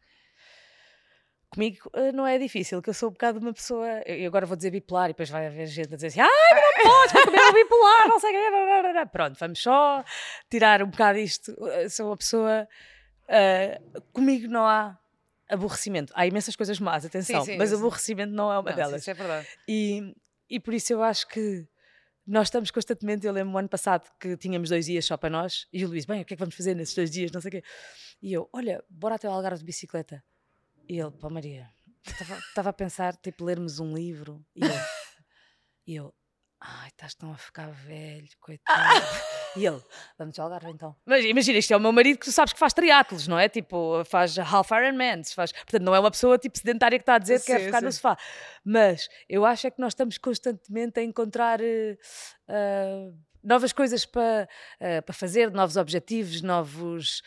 [1.57, 3.88] Comigo uh, não é difícil, que eu sou um bocado uma pessoa.
[4.05, 6.83] Eu agora vou dizer bipolar e depois vai haver gente a dizer assim: ai, não
[6.85, 9.07] podes, comer o bipolar, não sei o quê.
[9.11, 10.05] Pronto, vamos só
[10.51, 11.53] tirar um bocado isto.
[11.53, 12.69] Eu sou uma pessoa.
[13.25, 14.99] Uh, comigo não há
[15.49, 16.12] aborrecimento.
[16.14, 19.01] Há imensas coisas más, atenção, sim, sim, mas aborrecimento não é uma não, delas.
[19.01, 19.49] Isso é verdade.
[19.66, 20.14] E,
[20.51, 21.66] e por isso eu acho que
[22.27, 23.27] nós estamos constantemente.
[23.27, 26.05] Eu lembro o ano passado que tínhamos dois dias só para nós e o Luís,
[26.05, 27.33] bem, o que é que vamos fazer nesses dois dias?
[27.33, 27.62] Não sei o quê.
[28.21, 30.23] E eu, olha, bora até o Algarve de bicicleta.
[30.88, 31.68] E ele, pá, Maria,
[32.49, 34.44] estava a pensar, tipo, lermos um livro.
[34.55, 34.81] E eu,
[35.87, 36.14] e eu
[36.61, 39.05] ai, estás tão a ficar velho, coitado.
[39.57, 39.83] e ele,
[40.18, 40.96] vamos ao Algarve então.
[41.05, 43.49] Mas imagina, isto é o meu marido que tu sabes que faz triatlos, não é?
[43.49, 45.53] Tipo, faz half Ironman, faz...
[45.53, 47.87] Portanto, não é uma pessoa tipo sedentária que está a dizer que quer ficar sim.
[47.87, 48.16] no sofá.
[48.64, 51.61] Mas eu acho é que nós estamos constantemente a encontrar...
[51.61, 54.49] Uh, novas coisas para,
[54.81, 57.22] uh, para fazer, novos objetivos, novos.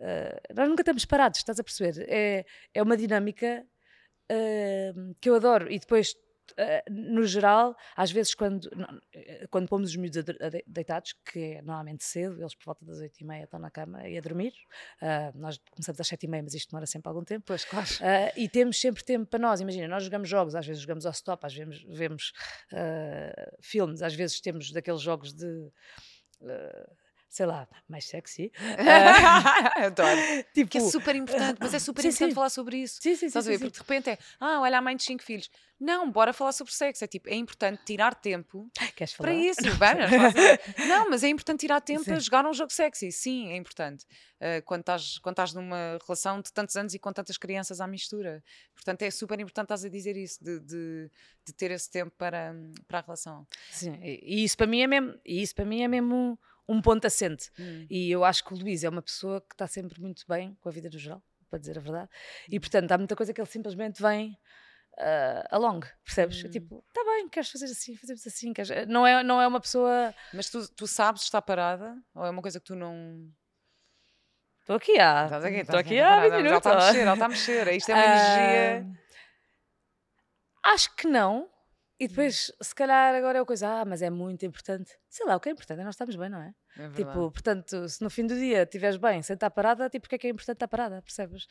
[0.00, 2.06] Uh, Uh, nós nunca estamos parados, estás a perceber?
[2.08, 3.66] É, é uma dinâmica
[4.30, 5.70] uh, que eu adoro.
[5.70, 6.14] E depois,
[6.52, 8.70] uh, no geral, às vezes, quando,
[9.50, 10.24] quando pomos os miúdos
[10.66, 14.06] deitados, que é normalmente cedo, eles por volta das oito e meia estão na cama
[14.08, 14.52] e a dormir.
[15.34, 17.44] nós começamos às sete e meia, mas isto demora sempre algum tempo.
[17.46, 17.88] Pois, claro.
[18.36, 19.60] e temos sempre tempo para nós.
[19.60, 22.32] Imagina, nós jogamos jogos, às vezes jogamos ao stop, às vezes vemos
[23.60, 25.70] filmes, às vezes temos daqueles jogos de
[27.34, 28.52] sei lá, mais sexy.
[29.84, 30.20] Adoro.
[30.54, 32.34] tipo, que é super importante, mas é super sim, importante sim.
[32.34, 33.00] falar sobre isso.
[33.02, 33.58] Sim, sim, Estás sim, a ver?
[33.58, 35.50] Porque de repente é, ah, olha a mãe de cinco filhos.
[35.80, 37.02] Não, bora falar sobre sexo.
[37.02, 39.30] É tipo, é importante tirar tempo Queres falar?
[39.30, 39.62] para isso.
[40.78, 43.10] Não, não, mas é importante tirar tempo para jogar um jogo sexy.
[43.10, 44.06] Sim, é importante.
[44.36, 47.86] Uh, quando, estás, quando estás numa relação de tantos anos e com tantas crianças à
[47.88, 48.44] mistura.
[48.76, 51.10] Portanto, é super importante estás a dizer isso, de, de,
[51.44, 52.54] de ter esse tempo para,
[52.86, 53.44] para a relação.
[53.72, 56.38] Sim, e isso para mim é mesmo, isso para mim é mesmo
[56.68, 57.50] um ponto assente.
[57.58, 57.86] Hum.
[57.90, 60.68] E eu acho que o Luís é uma pessoa que está sempre muito bem com
[60.68, 62.08] a vida no geral, para dizer a verdade.
[62.48, 64.38] E portanto, há muita coisa que ele simplesmente vem.
[64.96, 66.44] Uh, along, percebes?
[66.44, 66.50] Hum.
[66.50, 68.52] Tipo, tá bem, queres fazer assim, fazemos assim.
[68.52, 68.86] Queres...
[68.86, 70.14] Não, é, não é uma pessoa.
[70.32, 71.96] Mas tu, tu sabes estar parada?
[72.14, 73.28] Ou é uma coisa que tu não.
[74.60, 75.28] Estou aqui há.
[75.60, 76.46] Estou aqui, há 20 minutos.
[76.46, 77.72] Ela está a mexer, ela está a mexer.
[77.74, 78.86] Isto é uma uh, energia.
[80.62, 81.50] Acho que não.
[81.98, 84.92] E depois, se calhar, agora é a coisa, ah, mas é muito importante.
[85.08, 86.54] Sei lá, o que é importante é nós estamos bem, não é?
[86.76, 90.16] é tipo, portanto, se no fim do dia estiveres bem, sem estar parada, tipo, porque
[90.16, 91.44] é que é importante estar parada, percebes?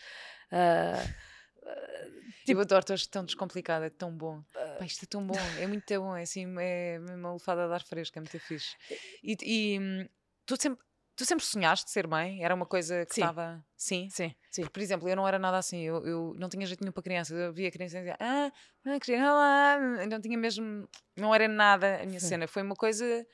[0.51, 4.39] Uh, uh, tipo, eu adoro, és tão descomplicado, é tão bom.
[4.39, 7.73] Uh, Pá, isto é tão bom, é muito bom, é assim, é uma lufada de
[7.73, 8.75] ar fresco, é muito fixe.
[9.23, 10.05] E, e hum,
[10.45, 10.83] tu sempre,
[11.15, 12.43] Tu sempre sonhaste ser mãe?
[12.43, 13.63] Era uma coisa que estava.
[13.77, 14.09] Sim.
[14.09, 14.33] Sim.
[14.49, 14.61] Sim.
[14.63, 15.81] Porque, por exemplo, eu não era nada assim.
[15.81, 17.37] Eu, eu não tinha jeito nenhum para crianças.
[17.37, 18.51] Eu via crianças e dizia, ah,
[18.83, 19.77] não criança, lá.
[20.07, 20.89] Não tinha mesmo.
[21.15, 22.29] Não era nada a minha Sim.
[22.29, 22.47] cena.
[22.47, 23.25] Foi uma coisa.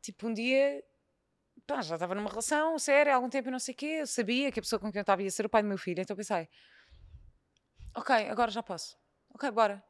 [0.00, 0.82] Tipo, um dia.
[1.66, 3.98] Pá, já estava numa relação séria há algum tempo e não sei o quê.
[4.00, 5.78] Eu sabia que a pessoa com quem eu estava ia ser o pai do meu
[5.78, 6.00] filho.
[6.00, 6.48] Então pensei,
[7.94, 8.96] ok, agora já posso.
[9.34, 9.82] Ok, bora.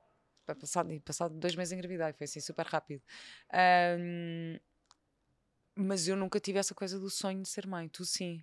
[0.47, 2.15] Passado, passado dois meses engravidei.
[2.15, 3.03] Foi assim super rápido.
[3.99, 4.59] Um,
[5.79, 8.43] mas eu nunca tive essa coisa do sonho de ser mãe, tu sim.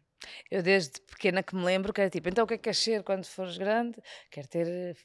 [0.50, 2.80] Eu desde pequena que me lembro que era tipo, então o que é que queres
[2.80, 4.02] ser quando fores grande?
[4.32, 4.96] Quero ter eh,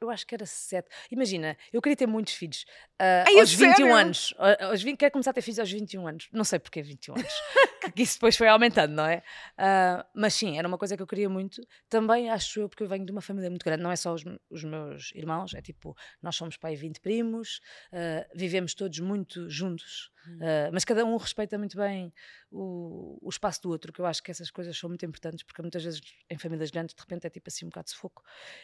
[0.00, 0.88] eu acho que era sete.
[1.10, 2.64] Imagina, eu queria ter muitos filhos.
[3.00, 3.94] Uh, Ai, aos 21 sério?
[3.94, 4.34] anos.
[4.60, 6.28] Aos 20, quero começar a ter filhos aos 21 anos.
[6.32, 7.32] Não sei porque 21 anos.
[7.94, 9.22] que isso depois foi aumentando, não é?
[9.58, 11.62] Uh, mas sim, era uma coisa que eu queria muito.
[11.88, 13.82] Também acho eu, porque eu venho de uma família muito grande.
[13.82, 17.60] Não é só os, os meus irmãos, é tipo, nós somos pai 20 primos,
[17.92, 20.10] uh, vivemos todos muito juntos.
[20.26, 22.12] Uh, mas cada um respeita muito bem
[22.50, 25.62] o, o, espaço do outro, que eu acho que essas coisas são muito importantes, porque
[25.62, 28.22] muitas vezes em famílias grandes de repente é tipo assim um bocado de sufoco.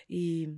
[0.09, 0.49] E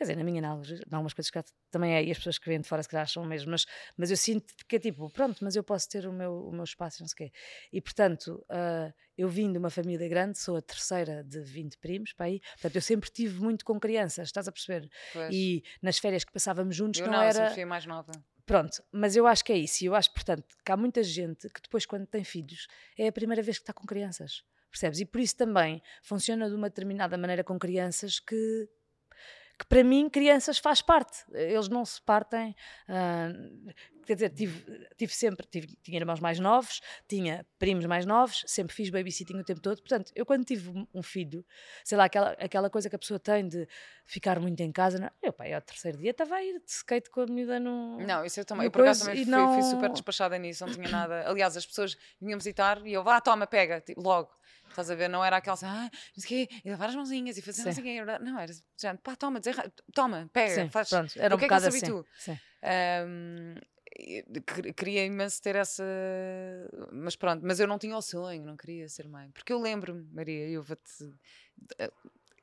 [0.00, 1.38] Quer dizer, na minha análise, em algumas coisas que
[1.70, 3.66] também é, e as pessoas que vêm de fora se calhar acham mesmo, mas,
[3.98, 6.64] mas eu sinto que é tipo, pronto, mas eu posso ter o meu, o meu
[6.64, 7.38] espaço, não sei o quê.
[7.70, 12.14] E portanto, uh, eu vim de uma família grande, sou a terceira de 20 primos,
[12.14, 14.88] para aí, portanto eu sempre tive muito com crianças, estás a perceber?
[15.12, 15.28] Pois.
[15.30, 17.62] E nas férias que passávamos juntos eu não, não, eu era.
[17.62, 18.12] a mais nova.
[18.46, 19.84] Pronto, mas eu acho que é isso.
[19.84, 23.12] E eu acho, portanto, que há muita gente que depois, quando tem filhos, é a
[23.12, 24.42] primeira vez que está com crianças.
[24.70, 25.00] Percebes?
[25.00, 28.68] E por isso também funciona de uma determinada maneira com crianças que
[29.60, 32.56] que para mim crianças faz parte, eles não se partem,
[32.88, 33.72] uh,
[34.06, 38.74] quer dizer, tive, tive sempre, tive, tinha irmãos mais novos, tinha primos mais novos, sempre
[38.74, 41.44] fiz babysitting o tempo todo, portanto, eu quando tive um filho,
[41.84, 43.68] sei lá, aquela, aquela coisa que a pessoa tem de
[44.06, 47.10] ficar muito em casa, não, eu pai, ao terceiro dia estava a ir de skate
[47.10, 47.98] com a miúda no...
[48.00, 49.52] Não, isso eu também, eu por acaso também fui, não...
[49.52, 53.20] fui, super despachada nisso, não tinha nada, aliás, as pessoas vinham visitar e eu, vá,
[53.20, 54.30] toma, pega, tipo, logo,
[54.70, 55.08] Estás a ver?
[55.08, 57.62] Não era aquela assim, ah, não sei o quê, e lavar as mãozinhas e fazer
[57.62, 57.64] Sim.
[57.66, 58.18] não sei o quê.
[58.20, 59.56] Não, era já, pá, toma, dizer,
[59.92, 60.88] toma, pega, Sim, faz.
[60.88, 61.86] Pronto, era um o que bocado é que assim.
[61.86, 62.06] tu?
[63.06, 63.54] Um,
[64.76, 65.84] queria imenso ter essa.
[66.92, 69.30] Mas pronto, mas eu não tinha o sonho, não queria ser mãe.
[69.32, 71.12] Porque eu lembro-me, Maria, eu vou-te.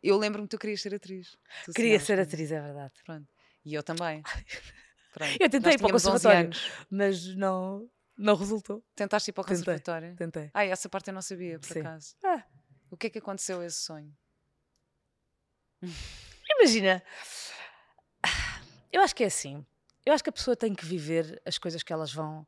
[0.04, 1.38] Eu lembro-me que tu querias ser atriz.
[1.66, 2.94] Tu queria ser atriz, é verdade.
[3.04, 3.28] Pronto.
[3.66, 4.22] E eu também.
[5.13, 5.38] Pronto.
[5.40, 6.52] Eu tentei para o conservatório,
[6.92, 8.84] mas não, não resultou.
[8.96, 10.16] Tentaste ir para o tentei, conservatório?
[10.16, 10.50] Tentei.
[10.54, 11.80] Ah, essa parte eu não sabia, por Sim.
[11.82, 12.16] acaso.
[12.24, 12.44] Ah.
[12.90, 14.16] O que é que aconteceu a esse sonho?
[16.60, 17.04] Imagina.
[18.92, 19.66] Eu acho que é assim.
[20.06, 22.48] Eu acho que a pessoa tem que viver as coisas que elas vão.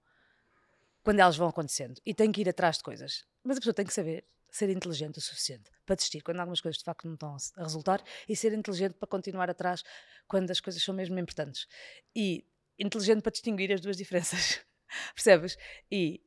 [1.03, 1.99] quando elas vão acontecendo.
[2.05, 3.25] E tem que ir atrás de coisas.
[3.43, 6.79] Mas a pessoa tem que saber ser inteligente o suficiente para desistir quando algumas coisas
[6.79, 9.83] de facto não estão a resultar e ser inteligente para continuar atrás
[10.27, 11.67] quando as coisas são mesmo importantes.
[12.15, 14.61] E inteligente para distinguir as duas diferenças.
[15.13, 15.57] Percebes?
[15.91, 16.21] E,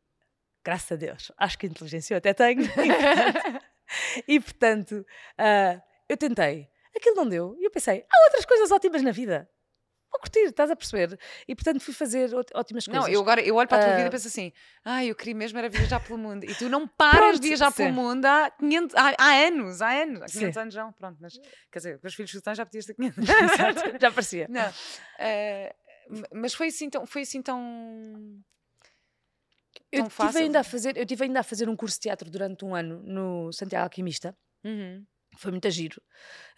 [0.65, 2.63] graças a Deus, acho que inteligência eu até tenho.
[4.29, 5.05] e, portanto,
[5.39, 6.69] uh, eu tentei.
[6.97, 7.57] Aquilo não deu.
[7.59, 9.49] E eu pensei, há outras coisas ótimas na vida.
[10.13, 11.19] Vou curtir, estás a perceber?
[11.49, 13.07] E, portanto, fui fazer ótimas coisas.
[13.07, 14.53] Não, eu agora eu olho para a tua uh, vida e penso assim,
[14.85, 16.45] ah, eu queria mesmo era viajar pelo mundo.
[16.45, 17.77] E tu não paras pronto, de viajar sim.
[17.85, 20.23] pelo mundo há, 500, há, há anos, há anos.
[20.23, 20.61] Há 500 sim.
[20.61, 21.17] anos já, pronto.
[21.19, 21.39] Mas,
[21.71, 23.25] quer dizer, com os filhos que tu tens já podias ter 500.
[23.99, 24.47] já parecia.
[24.51, 24.69] Não.
[24.69, 25.75] Uh,
[26.35, 27.07] mas foi assim tão...
[27.07, 28.43] Foi assim tão
[29.91, 32.65] eu tive, ainda a fazer, eu tive ainda a fazer um curso de teatro durante
[32.65, 34.37] um ano no Santiago Alquimista.
[34.65, 35.05] Uhum.
[35.37, 36.01] Foi muito giro,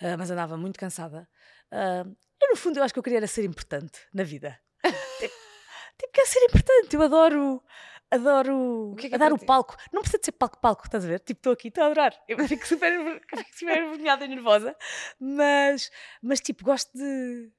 [0.01, 1.29] uh, mas andava muito cansada.
[1.73, 4.59] Uh, eu, no fundo, eu acho que eu queria era ser importante na vida.
[4.83, 5.35] tipo,
[5.99, 6.95] tipo, quero ser importante.
[6.95, 7.63] Eu adoro
[8.11, 9.77] adoro o que é que é dar o palco.
[9.93, 11.21] Não precisa de ser palco-palco, estás a ver?
[11.21, 12.17] Tipo, estou aqui, estou a adorar.
[12.29, 12.91] Eu fico super,
[13.37, 14.77] fico super envergonhada e nervosa,
[15.19, 15.91] mas,
[16.23, 17.51] mas tipo, gosto de.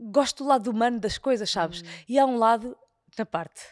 [0.00, 1.82] Gosto do lado humano das coisas, sabes?
[1.82, 1.86] Hum.
[2.08, 2.76] E há um lado,
[3.18, 3.62] na parte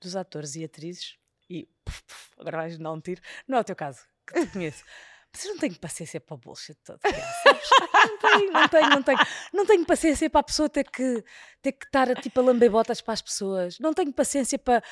[0.00, 1.16] dos atores e atrizes,
[1.48, 4.46] e puf, puf, agora vais dar um tiro, não é o teu caso, que te
[4.52, 4.84] conheço.
[5.32, 9.18] Vocês não têm paciência para o bullshit todo, Não tenho, não tenho, não tenho.
[9.52, 11.22] Não tenho paciência para a pessoa ter que,
[11.60, 13.78] ter que estar tipo, a lamber botas para as pessoas.
[13.78, 14.82] Não tenho paciência para,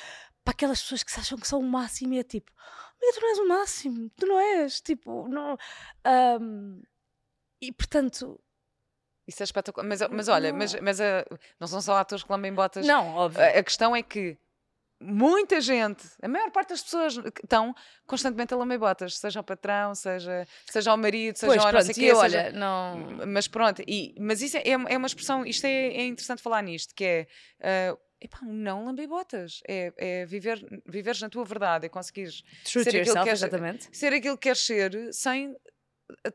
[0.43, 2.51] para aquelas pessoas que se acham que são o máximo e é tipo,
[3.01, 5.57] mas tu não és o máximo, tu não és, tipo, não.
[6.39, 6.83] Um,
[7.59, 8.39] e portanto,
[9.27, 9.87] isso é espetacular.
[9.87, 12.85] Mas, mas olha, mas, mas uh, não são só atores que lambem botas.
[12.85, 13.41] Não, óbvio.
[13.41, 14.37] A, a, questão é que
[15.01, 19.93] muita gente, a maior parte das pessoas estão constantemente a lamber botas, seja o patrão,
[19.93, 22.97] seja, seja o marido, seja pois, o não sei quê, olha, seja, não...
[23.27, 26.93] Mas pronto, e, mas isso é, é uma expressão, isto é, é interessante falar nisto,
[26.95, 27.27] que é...
[27.93, 32.79] Uh, epá, não lamber botas, é, é viver, viveres na tua verdade, é conseguires ser
[32.79, 35.55] aquilo, yourself, que queres, ser aquilo que queres ser sem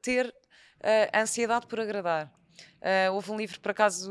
[0.02, 2.32] ter uh, ansiedade por agradar.
[2.80, 4.10] Uh, houve um livro, por acaso,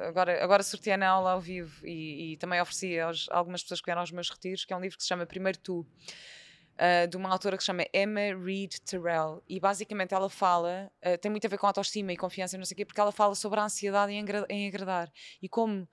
[0.00, 3.80] agora, agora sorteei na aula ao vivo e, e também ofereci aos, a algumas pessoas
[3.80, 7.08] que vieram aos meus retiros, que é um livro que se chama Primeiro Tu, uh,
[7.08, 9.42] de uma autora que se chama Emma Reed Terrell.
[9.48, 12.74] E basicamente ela fala, uh, tem muito a ver com autoestima e confiança não sei
[12.74, 15.10] o quê, porque ela fala sobre a ansiedade em, em agradar.
[15.42, 15.88] E como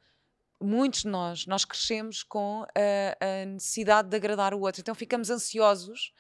[0.61, 5.29] muitos de nós, nós crescemos com a, a necessidade de agradar o outro, então ficamos
[5.29, 6.13] ansiosos.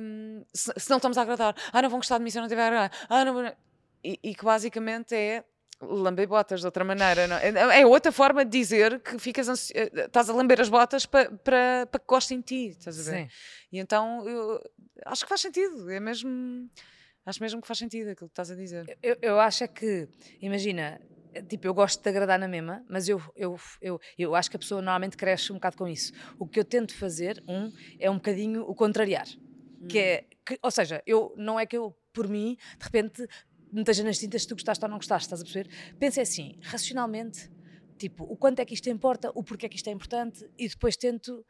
[0.00, 2.42] Um, se, se, não estamos a agradar, ah, não vão gostar de mim se eu
[2.42, 3.56] não estiver a agradar, ah, não,
[4.08, 5.44] e, e que basicamente é
[5.82, 7.26] lamber botas de outra maneira.
[7.26, 7.36] Não?
[7.36, 9.72] É, é outra forma de dizer que ficas ansi...
[9.74, 12.68] Eh, estás a lamber as botas para pa, pa que gostem de ti.
[12.68, 13.22] Estás a ver?
[13.24, 13.28] Sim.
[13.70, 14.60] E então eu
[15.04, 15.90] acho que faz sentido.
[15.90, 16.70] É mesmo.
[17.26, 18.98] Acho mesmo que faz sentido aquilo que estás a dizer.
[19.02, 20.08] Eu, eu acho é que,
[20.40, 20.98] imagina,
[21.46, 24.58] tipo, eu gosto de agradar na mesma, mas eu, eu, eu, eu acho que a
[24.58, 26.10] pessoa normalmente cresce um bocado com isso.
[26.38, 29.26] O que eu tento fazer, um, é um bocadinho o contrariar.
[29.82, 29.88] Hum.
[29.88, 33.28] Que é, que, ou seja, eu, não é que eu, por mim, de repente,
[33.72, 35.94] não esteja nas tintas se tu gostaste ou não gostaste, estás a perceber?
[35.98, 37.50] Pensa assim, racionalmente,
[37.98, 40.68] tipo, o quanto é que isto importa, o porquê é que isto é importante e
[40.68, 41.44] depois tento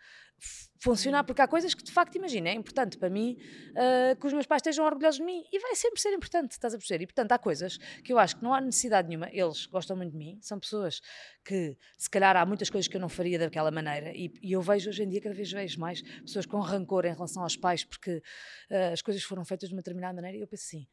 [0.80, 3.36] funcionar, porque há coisas que de facto, imagina, é importante para mim
[3.72, 6.72] uh, que os meus pais estejam orgulhosos de mim e vai sempre ser importante, estás
[6.72, 7.02] a perceber?
[7.02, 10.12] E portanto há coisas que eu acho que não há necessidade nenhuma, eles gostam muito
[10.12, 11.00] de mim, são pessoas
[11.44, 14.62] que se calhar há muitas coisas que eu não faria daquela maneira e, e eu
[14.62, 17.84] vejo hoje em dia, cada vez vejo mais pessoas com rancor em relação aos pais
[17.84, 18.22] porque
[18.70, 20.86] uh, as coisas foram feitas de uma determinada maneira e eu penso assim,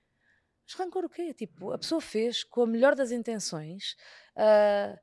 [0.66, 1.34] mas rancor o quê?
[1.34, 3.96] Tipo, a pessoa fez com a melhor das intenções.
[4.36, 4.98] Uh,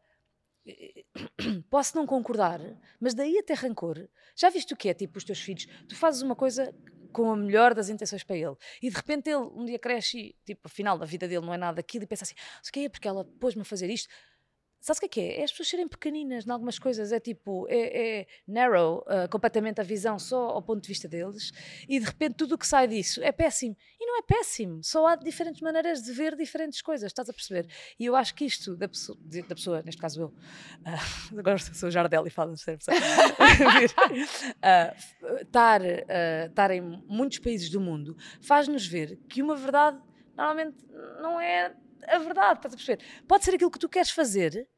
[1.71, 2.61] posso não concordar,
[3.01, 4.09] mas daí a ter rancor.
[4.37, 5.67] Já viste o que é, tipo, os teus filhos?
[5.89, 6.75] Tu fazes uma coisa
[7.13, 8.57] com a melhor das intenções para ele.
[8.81, 11.59] E de repente ele um dia cresce e, tipo, afinal, da vida dele não é
[11.59, 14.09] nada aquilo e pensa assim: o que é porque ela pôs-me a fazer isto?
[14.83, 15.41] Sabes o que é que é?
[15.41, 19.81] É as pessoas serem pequeninas em algumas coisas, é tipo, é, é narrow uh, completamente
[19.81, 21.53] a visão só ao ponto de vista deles
[21.89, 23.77] e de repente tudo o que sai disso é péssimo.
[24.01, 27.69] E não é péssimo, só há diferentes maneiras de ver diferentes coisas, estás a perceber?
[27.97, 29.17] E eu acho que isto da pessoa,
[29.49, 30.33] da pessoa neste caso eu, uh,
[31.39, 32.97] agora sou Jardel e falo de pessoa,
[35.43, 40.01] estar uh, em muitos países do mundo faz-nos ver que uma verdade
[40.37, 40.85] normalmente
[41.21, 41.73] não é
[42.09, 43.05] a verdade, estás a perceber?
[43.27, 44.69] Pode ser aquilo que tu queres fazer,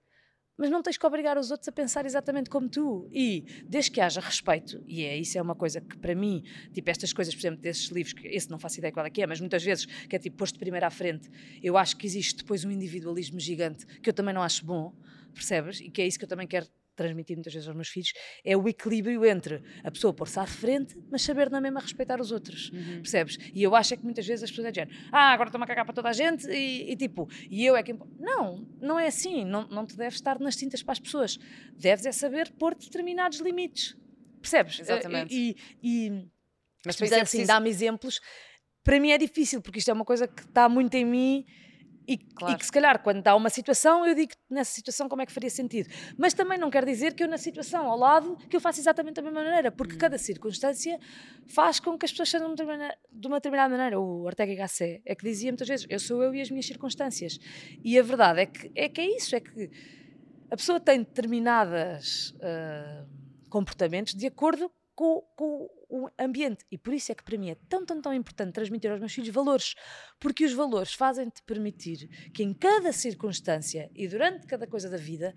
[0.57, 3.09] mas não tens que obrigar os outros a pensar exatamente como tu.
[3.13, 6.91] E desde que haja respeito, e é isso é uma coisa que para mim, tipo
[6.91, 9.27] estas coisas, por exemplo, desses livros, que esse não faço ideia qual é que é,
[9.27, 11.29] mas muitas vezes que é tipo posto primeiro à frente,
[11.63, 14.95] eu acho que existe depois um individualismo gigante que eu também não acho bom,
[15.33, 15.81] percebes?
[15.81, 18.13] E que é isso que eu também quero transmitir muitas vezes aos meus filhos,
[18.45, 22.33] é o equilíbrio entre a pessoa pôr-se à frente, mas saber na mesma respeitar os
[22.33, 23.03] outros, uhum.
[23.03, 23.39] percebes?
[23.55, 25.85] E eu acho é que muitas vezes as pessoas dizem, ah, agora estou-me a cagar
[25.85, 27.95] para toda a gente e, e, tipo, e eu é que...
[28.19, 31.39] Não, não é assim, não, não te deves estar nas tintas para as pessoas,
[31.77, 33.97] deves é saber pôr determinados limites,
[34.41, 34.81] percebes?
[34.81, 35.35] Exatamente.
[35.35, 36.11] E, e,
[36.85, 37.47] mas, mas é assim, preciso...
[37.47, 38.21] dá-me exemplos,
[38.83, 41.47] para mim é difícil, porque isto é uma coisa que está muito em mim
[42.07, 42.55] e, claro.
[42.55, 45.33] e, que se calhar quando há uma situação eu digo nessa situação como é que
[45.33, 45.89] faria sentido
[46.19, 49.15] mas também não quer dizer que eu na situação ao lado que eu faça exatamente
[49.17, 49.99] da mesma maneira porque hum.
[49.99, 50.99] cada circunstância
[51.47, 55.25] faz com que as pessoas sejam de uma determinada maneira o Ortega Gasset é que
[55.25, 57.39] dizia muitas vezes eu sou eu e as minhas circunstâncias
[57.83, 59.71] e a verdade é que é, que é isso é que
[60.51, 63.09] a pessoa tem determinadas uh,
[63.49, 66.65] comportamentos de acordo com, com o ambiente.
[66.73, 69.13] E por isso é que para mim é tão, tão, tão importante transmitir aos meus
[69.13, 69.75] filhos valores,
[70.19, 75.33] porque os valores fazem-te permitir que em cada circunstância e durante cada coisa da vida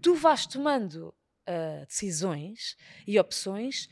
[0.00, 3.88] tu vás tomando uh, decisões e opções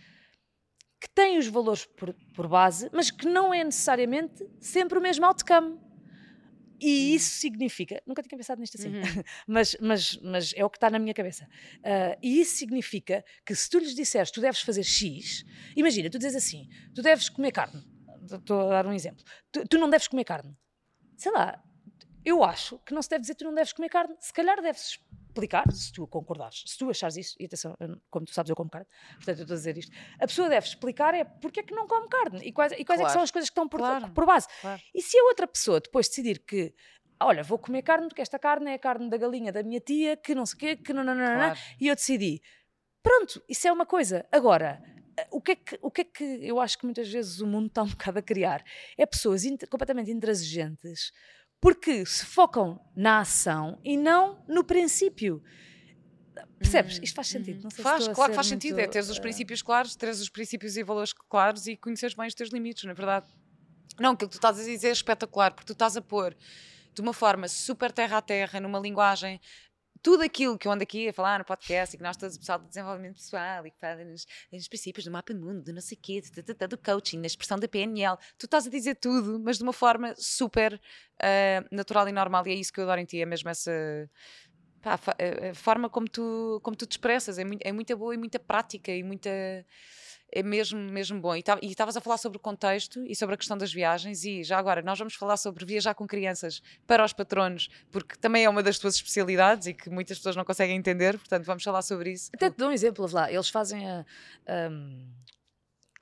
[1.00, 5.26] que têm os valores por, por base, mas que não é necessariamente sempre o mesmo
[5.26, 5.80] outcome.
[6.86, 9.02] E isso significa, nunca tinha pensado nisto assim, uhum.
[9.48, 11.48] mas, mas, mas é o que está na minha cabeça.
[11.78, 16.18] Uh, e isso significa que se tu lhes disseres tu deves fazer X, imagina, tu
[16.18, 17.82] dizes assim, tu deves comer carne.
[18.30, 19.24] Estou a dar um exemplo.
[19.50, 20.54] Tu, tu não deves comer carne.
[21.16, 21.58] Sei lá,
[22.22, 24.14] eu acho que não se deve dizer que tu não deves comer carne.
[24.20, 25.00] Se calhar deves
[25.34, 27.76] explicar, se tu concordares, se tu achares isso, e atenção,
[28.08, 30.66] como tu sabes, eu como carne, portanto eu estou a dizer isto, a pessoa deve
[30.66, 33.10] explicar é porque é que não come carne e quais, e quais claro.
[33.10, 34.10] é são as coisas que estão por, claro.
[34.12, 34.46] por base.
[34.60, 34.80] Claro.
[34.94, 36.72] E se a outra pessoa depois decidir que
[37.20, 40.16] olha, vou comer carne porque esta carne é a carne da galinha da minha tia,
[40.16, 42.40] que não sei o quê, que não, não, não, não, e eu decidi,
[43.02, 44.26] pronto, isso é uma coisa.
[44.30, 44.82] Agora,
[45.30, 47.68] o que, é que, o que é que eu acho que muitas vezes o mundo
[47.68, 48.64] está um bocado a criar?
[48.98, 51.12] É pessoas completamente intransigentes
[51.64, 55.42] porque se focam na ação e não no princípio.
[56.58, 57.00] Percebes?
[57.02, 57.62] Isto faz sentido.
[57.62, 58.78] Não sei faz, se claro que faz muito, sentido.
[58.80, 62.26] É teres os eh, princípios claros, teres os princípios e valores claros e conheceres bem
[62.26, 63.32] os teus limites, na é verdade.
[63.98, 66.36] Não, aquilo que tu estás a dizer é espetacular, porque tu estás a pôr
[66.92, 69.40] de uma forma super terra a terra, numa linguagem
[70.04, 72.38] tudo aquilo que eu ando aqui a falar no podcast e que nós todos, o
[72.38, 75.80] pessoal do desenvolvimento pessoal e que fazem nos, nos princípios do mapa mundo, do não
[75.80, 76.22] sei quê,
[76.68, 80.14] do, coaching, da expressão da PNL, tu estás a dizer tudo, mas de uma forma
[80.18, 83.48] super uh, natural e normal, e é isso que eu adoro em ti, é mesmo
[83.48, 83.72] essa.
[84.82, 88.38] Pá, a, forma como tu, como tu te expressas é, muito, é boa e muita
[88.38, 89.30] prática e muita
[90.34, 91.36] é mesmo, mesmo bom.
[91.36, 94.58] E estavas a falar sobre o contexto e sobre a questão das viagens, e já
[94.58, 98.62] agora nós vamos falar sobre viajar com crianças para os patronos, porque também é uma
[98.62, 102.30] das tuas especialidades e que muitas pessoas não conseguem entender, portanto vamos falar sobre isso.
[102.34, 104.04] Até te dou um exemplo, lá, eles fazem a.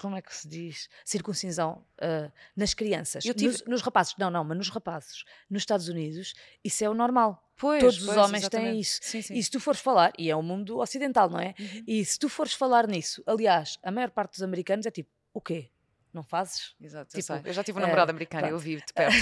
[0.02, 0.88] como é que se diz?
[1.04, 3.22] Circuncisão uh, nas crianças.
[3.22, 3.46] Tive...
[3.46, 6.34] Nos, nos, rapazes, não, não, mas nos rapazes, nos Estados Unidos,
[6.64, 7.48] isso é o normal.
[7.56, 8.70] Pois, Todos pois, os homens exatamente.
[8.70, 8.98] têm isso.
[9.00, 9.34] Sim, sim.
[9.34, 11.54] E se tu fores falar, e é o mundo ocidental, não é?
[11.56, 11.84] Uhum.
[11.86, 15.40] E se tu fores falar nisso, aliás, a maior parte dos americanos é tipo, o
[15.40, 15.70] quê?
[16.12, 16.74] Não fazes?
[16.80, 18.54] Exato, tipo, eu, eu, já tive um namorado uh, americano, pronto.
[18.54, 19.14] eu vivo de perto.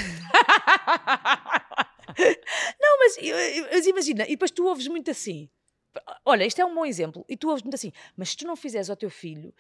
[2.81, 3.17] não, mas,
[3.71, 5.51] mas imagina, e depois tu ouves muito assim.
[6.25, 7.25] Olha, isto é um bom exemplo.
[7.29, 9.55] E tu ouves muito assim, mas se tu não fizeres ao teu filho,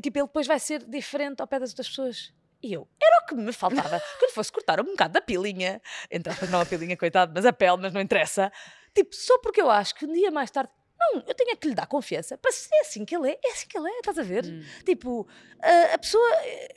[0.00, 2.32] tipo, ele depois vai ser diferente ao pé das outras pessoas.
[2.62, 4.00] E eu, era o que me faltava.
[4.18, 5.82] que lhe fosse cortar um bocado da pilinha.
[6.10, 8.52] Então, não a pilinha, coitado, mas a pele, mas não interessa.
[8.94, 10.70] Tipo, só porque eu acho que um dia mais tarde.
[10.98, 13.50] Não, eu tenho é que lhe dar confiança para ser assim que ele é, é
[13.50, 14.44] assim que ele é, estás a ver?
[14.44, 14.62] Hum.
[14.84, 15.26] Tipo,
[15.60, 16.24] a, a pessoa.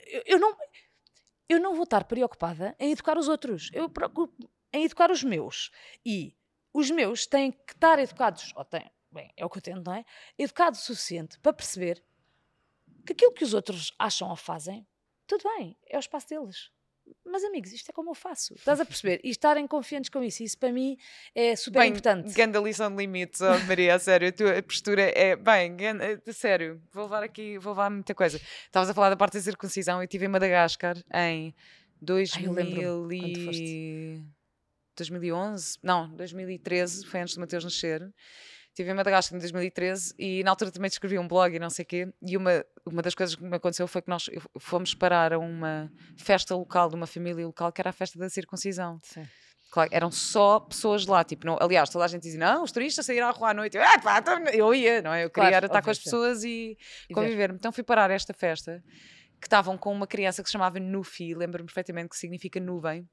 [0.06, 0.56] Eu, eu não.
[1.48, 3.70] Eu não vou estar preocupada em educar os outros.
[3.72, 5.70] Eu preocupo em educar os meus.
[6.04, 6.34] E
[6.74, 9.94] os meus têm que estar educados, ou têm, bem, é o que eu tento, não
[9.94, 10.04] é?
[10.36, 12.04] Educados o suficiente para perceber
[13.06, 14.86] que aquilo que os outros acham ou fazem,
[15.26, 16.70] tudo bem, é o espaço deles.
[17.24, 18.54] Mas, amigos, isto é como eu faço.
[18.54, 19.20] Estás a perceber?
[19.22, 20.42] E estarem confiantes com isso.
[20.42, 20.96] Isso para mim
[21.34, 22.34] é super Bem, importante.
[22.34, 26.32] grande lição de limites, oh, Maria, a sério, a tua postura é, bem, grande- a
[26.32, 28.40] sério, vou levar aqui, vou levar muita coisa.
[28.64, 31.54] Estavas a falar da parte da circuncisão, eu estive em Madagascar em
[32.02, 33.44] eu lembro-me 2000 quando e...
[33.44, 34.22] foste.
[34.96, 38.12] 2011, não, 2013, foi antes de Mateus nascer.
[38.76, 41.82] Estive em Madagascar em 2013 e na altura também escrevi um blog e não sei
[41.82, 42.08] o quê.
[42.20, 45.90] E uma, uma das coisas que me aconteceu foi que nós fomos parar a uma
[46.14, 49.00] festa local de uma família local que era a festa da circuncisão.
[49.02, 49.26] Sim.
[49.70, 53.06] Claro, eram só pessoas lá, tipo, não, aliás, toda a gente dizia, não, os turistas
[53.06, 55.24] saíram à rua à noite, eu, "Ah, pá, então", eu ia, não é?
[55.24, 56.76] Eu queria Claro, estar com as pessoas e,
[57.08, 57.14] ver.
[57.14, 57.50] conviver.
[57.52, 58.84] Então fui parar a esta festa,
[59.40, 63.08] que estavam com uma criança que se chamava Nufi, lembro-me perfeitamente que significa nuvem,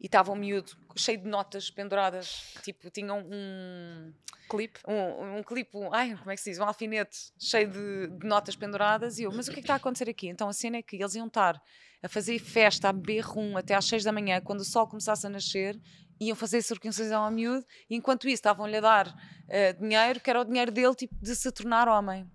[0.00, 4.12] e estava um miúdo cheio de notas penduradas, tipo, tinham um
[4.48, 4.78] Clipe.
[4.86, 6.58] um, um clipe, um- ai, como é que se diz?
[6.58, 9.18] Um alfinete cheio de, de notas penduradas.
[9.18, 10.28] E eu, mas o que é que está a acontecer aqui?
[10.28, 11.60] Então a cena é que eles iam estar
[12.02, 15.26] a fazer festa, a beber rum até às 6 da manhã, quando o sol começasse
[15.26, 15.80] a nascer,
[16.20, 19.14] iam fazer circuncisão ao miúdo, e enquanto isso estavam-lhe a dar
[19.48, 22.30] eh, dinheiro, que era o dinheiro dele, tipo, de se tornar homem.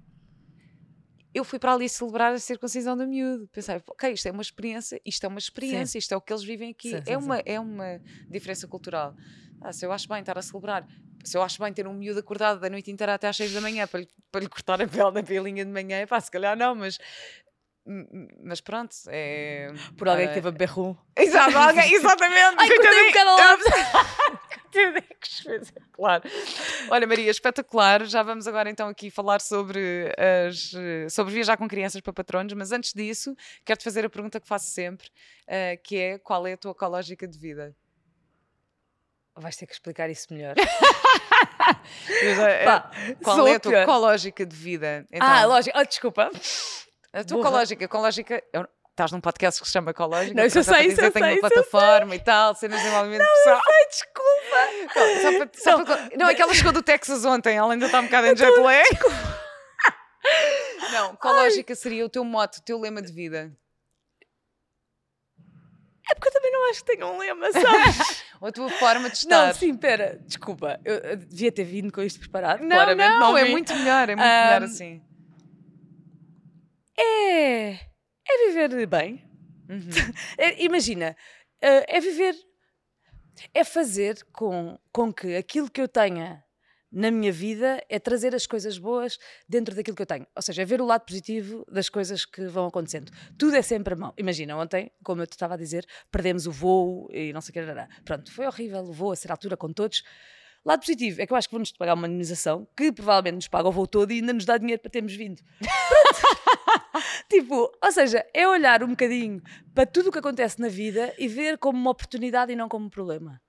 [1.33, 3.47] Eu fui para ali celebrar a circuncisão do miúdo.
[3.49, 6.43] Pensei, ok, isto é uma experiência, isto é uma experiência, isto é o que eles
[6.43, 6.89] vivem aqui.
[6.89, 9.15] Sim, é, sim, uma, é uma diferença cultural.
[9.61, 10.87] Ah, se eu acho bem estar a celebrar,
[11.23, 13.61] se eu acho bem ter um miúdo acordado da noite inteira até às 6 da
[13.61, 16.57] manhã para lhe, para lhe cortar a pele na pelinha de manhã, pá, se calhar
[16.57, 16.97] não, mas.
[18.43, 19.71] Mas pronto, é.
[19.97, 20.95] Por alguém que ah, teve a beber rum.
[21.15, 22.55] Exato, alguém, exatamente.
[22.57, 24.38] Ai, cortei um bocado
[24.77, 25.73] a lábio.
[25.93, 26.23] Claro.
[26.89, 28.05] Olha, Maria, espetacular.
[28.05, 30.13] Já vamos agora então aqui falar sobre,
[30.47, 30.71] as,
[31.13, 34.67] sobre viajar com crianças para patronos, mas antes disso, quero-te fazer a pergunta que faço
[34.71, 35.09] sempre,
[35.47, 37.75] eh, que é qual é a tua ecológica de vida?
[39.35, 40.55] Vais ter que explicar isso melhor.
[42.21, 42.91] Eh, Pá,
[43.23, 45.05] qual é a tua ecológica de vida?
[45.11, 45.77] Então, Ah, lógico.
[45.77, 46.29] Ah, desculpa.
[47.13, 48.43] a tua ecológica, ecológica,
[48.99, 51.39] estás num podcast que se chama Ecológica, Não, eu sei, eu tenho sei, uma isso
[51.45, 53.61] eu plataforma e tal, cenas de desenvolvimento pessoal.
[53.65, 54.99] Ai, desculpa.
[54.99, 55.85] Não, só para- só Não.
[55.85, 58.35] para- não, é que ela chegou do Texas ontem, ela ainda está um bocado em
[58.35, 58.87] jet lag.
[60.91, 63.51] Não, ecológica seria o teu mote, o teu lema de vida.
[66.11, 68.23] É porque eu também não acho que tenha um lema, sabes?
[68.41, 69.47] Ou a tua forma de estar.
[69.47, 70.19] não, sim, pera.
[70.25, 70.79] Desculpa.
[70.83, 72.61] Eu, eu devia ter vindo com isto preparado.
[72.61, 73.51] Não, claramente não, é vim.
[73.51, 75.01] muito melhor, é muito melhor Ahm, assim.
[76.97, 77.88] É.
[78.29, 79.23] É viver bem.
[79.69, 79.89] Uhum.
[80.37, 81.15] É- imagina,
[81.61, 82.35] eh, é viver,
[83.53, 86.43] é fazer com, com que aquilo que eu tenha
[86.91, 90.25] na minha vida é trazer as coisas boas dentro daquilo que eu tenho.
[90.35, 93.11] Ou seja, é ver o lado positivo das coisas que vão acontecendo.
[93.37, 94.13] Tudo é sempre mau.
[94.17, 97.53] Imagina, ontem, como eu te estava a dizer, perdemos o voo e não sei o
[97.53, 97.87] que era.
[98.03, 100.03] Pronto, foi horrível o voo a ser altura com todos.
[100.65, 103.67] Lado positivo é que eu acho que vamos pagar uma indemnização que provavelmente nos paga
[103.69, 105.41] o voo todo e ainda nos dá dinheiro para termos vindo.
[107.29, 109.41] Tipo, ou seja, é olhar um bocadinho
[109.73, 112.85] para tudo o que acontece na vida e ver como uma oportunidade e não como
[112.85, 113.41] um problema.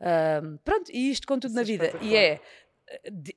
[0.00, 1.92] Ahm, pronto, e isto com tudo Isso na é vida.
[2.02, 2.40] E é
[2.88, 3.36] eh, de-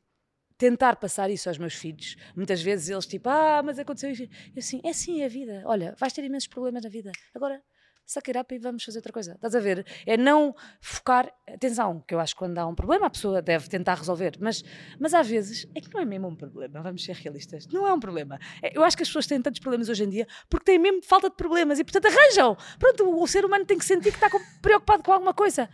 [0.58, 2.16] tentar passar isso aos meus filhos.
[2.36, 4.24] Muitas vezes eles tipo, ah, mas aconteceu isto.
[4.24, 5.62] Eu assim, é assim a vida.
[5.66, 7.12] Olha, vais ter imensos problemas na vida.
[7.34, 7.62] Agora,
[8.06, 9.34] suck it up e vamos fazer outra coisa.
[9.34, 9.86] Estás a ver?
[10.06, 11.32] É não focar.
[11.48, 14.34] Atenção, que eu acho que quando há um problema a pessoa deve tentar resolver.
[14.40, 14.64] Mas,
[15.00, 16.82] mas às vezes é que não é mesmo um problema.
[16.82, 17.68] Vamos ser realistas.
[17.68, 18.40] Não é um problema.
[18.62, 21.02] É- Eu acho que as pessoas têm tantos problemas hoje em dia porque têm mesmo
[21.04, 22.58] falta de problemas e portanto arranjam.
[22.80, 24.30] Pronto, o, ser humano tem que sentir que está
[24.62, 25.70] preocupado com alguma coisa.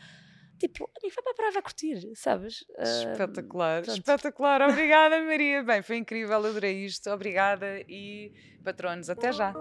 [0.59, 2.63] Tipo, amigo, vai para a praia, vai curtir, sabes?
[2.77, 3.97] Espetacular, pronto.
[3.97, 4.61] espetacular.
[4.69, 5.63] Obrigada, Maria.
[5.63, 7.09] Bem, foi incrível, adorei isto.
[7.09, 8.32] Obrigada e
[8.63, 9.53] patronos, até já.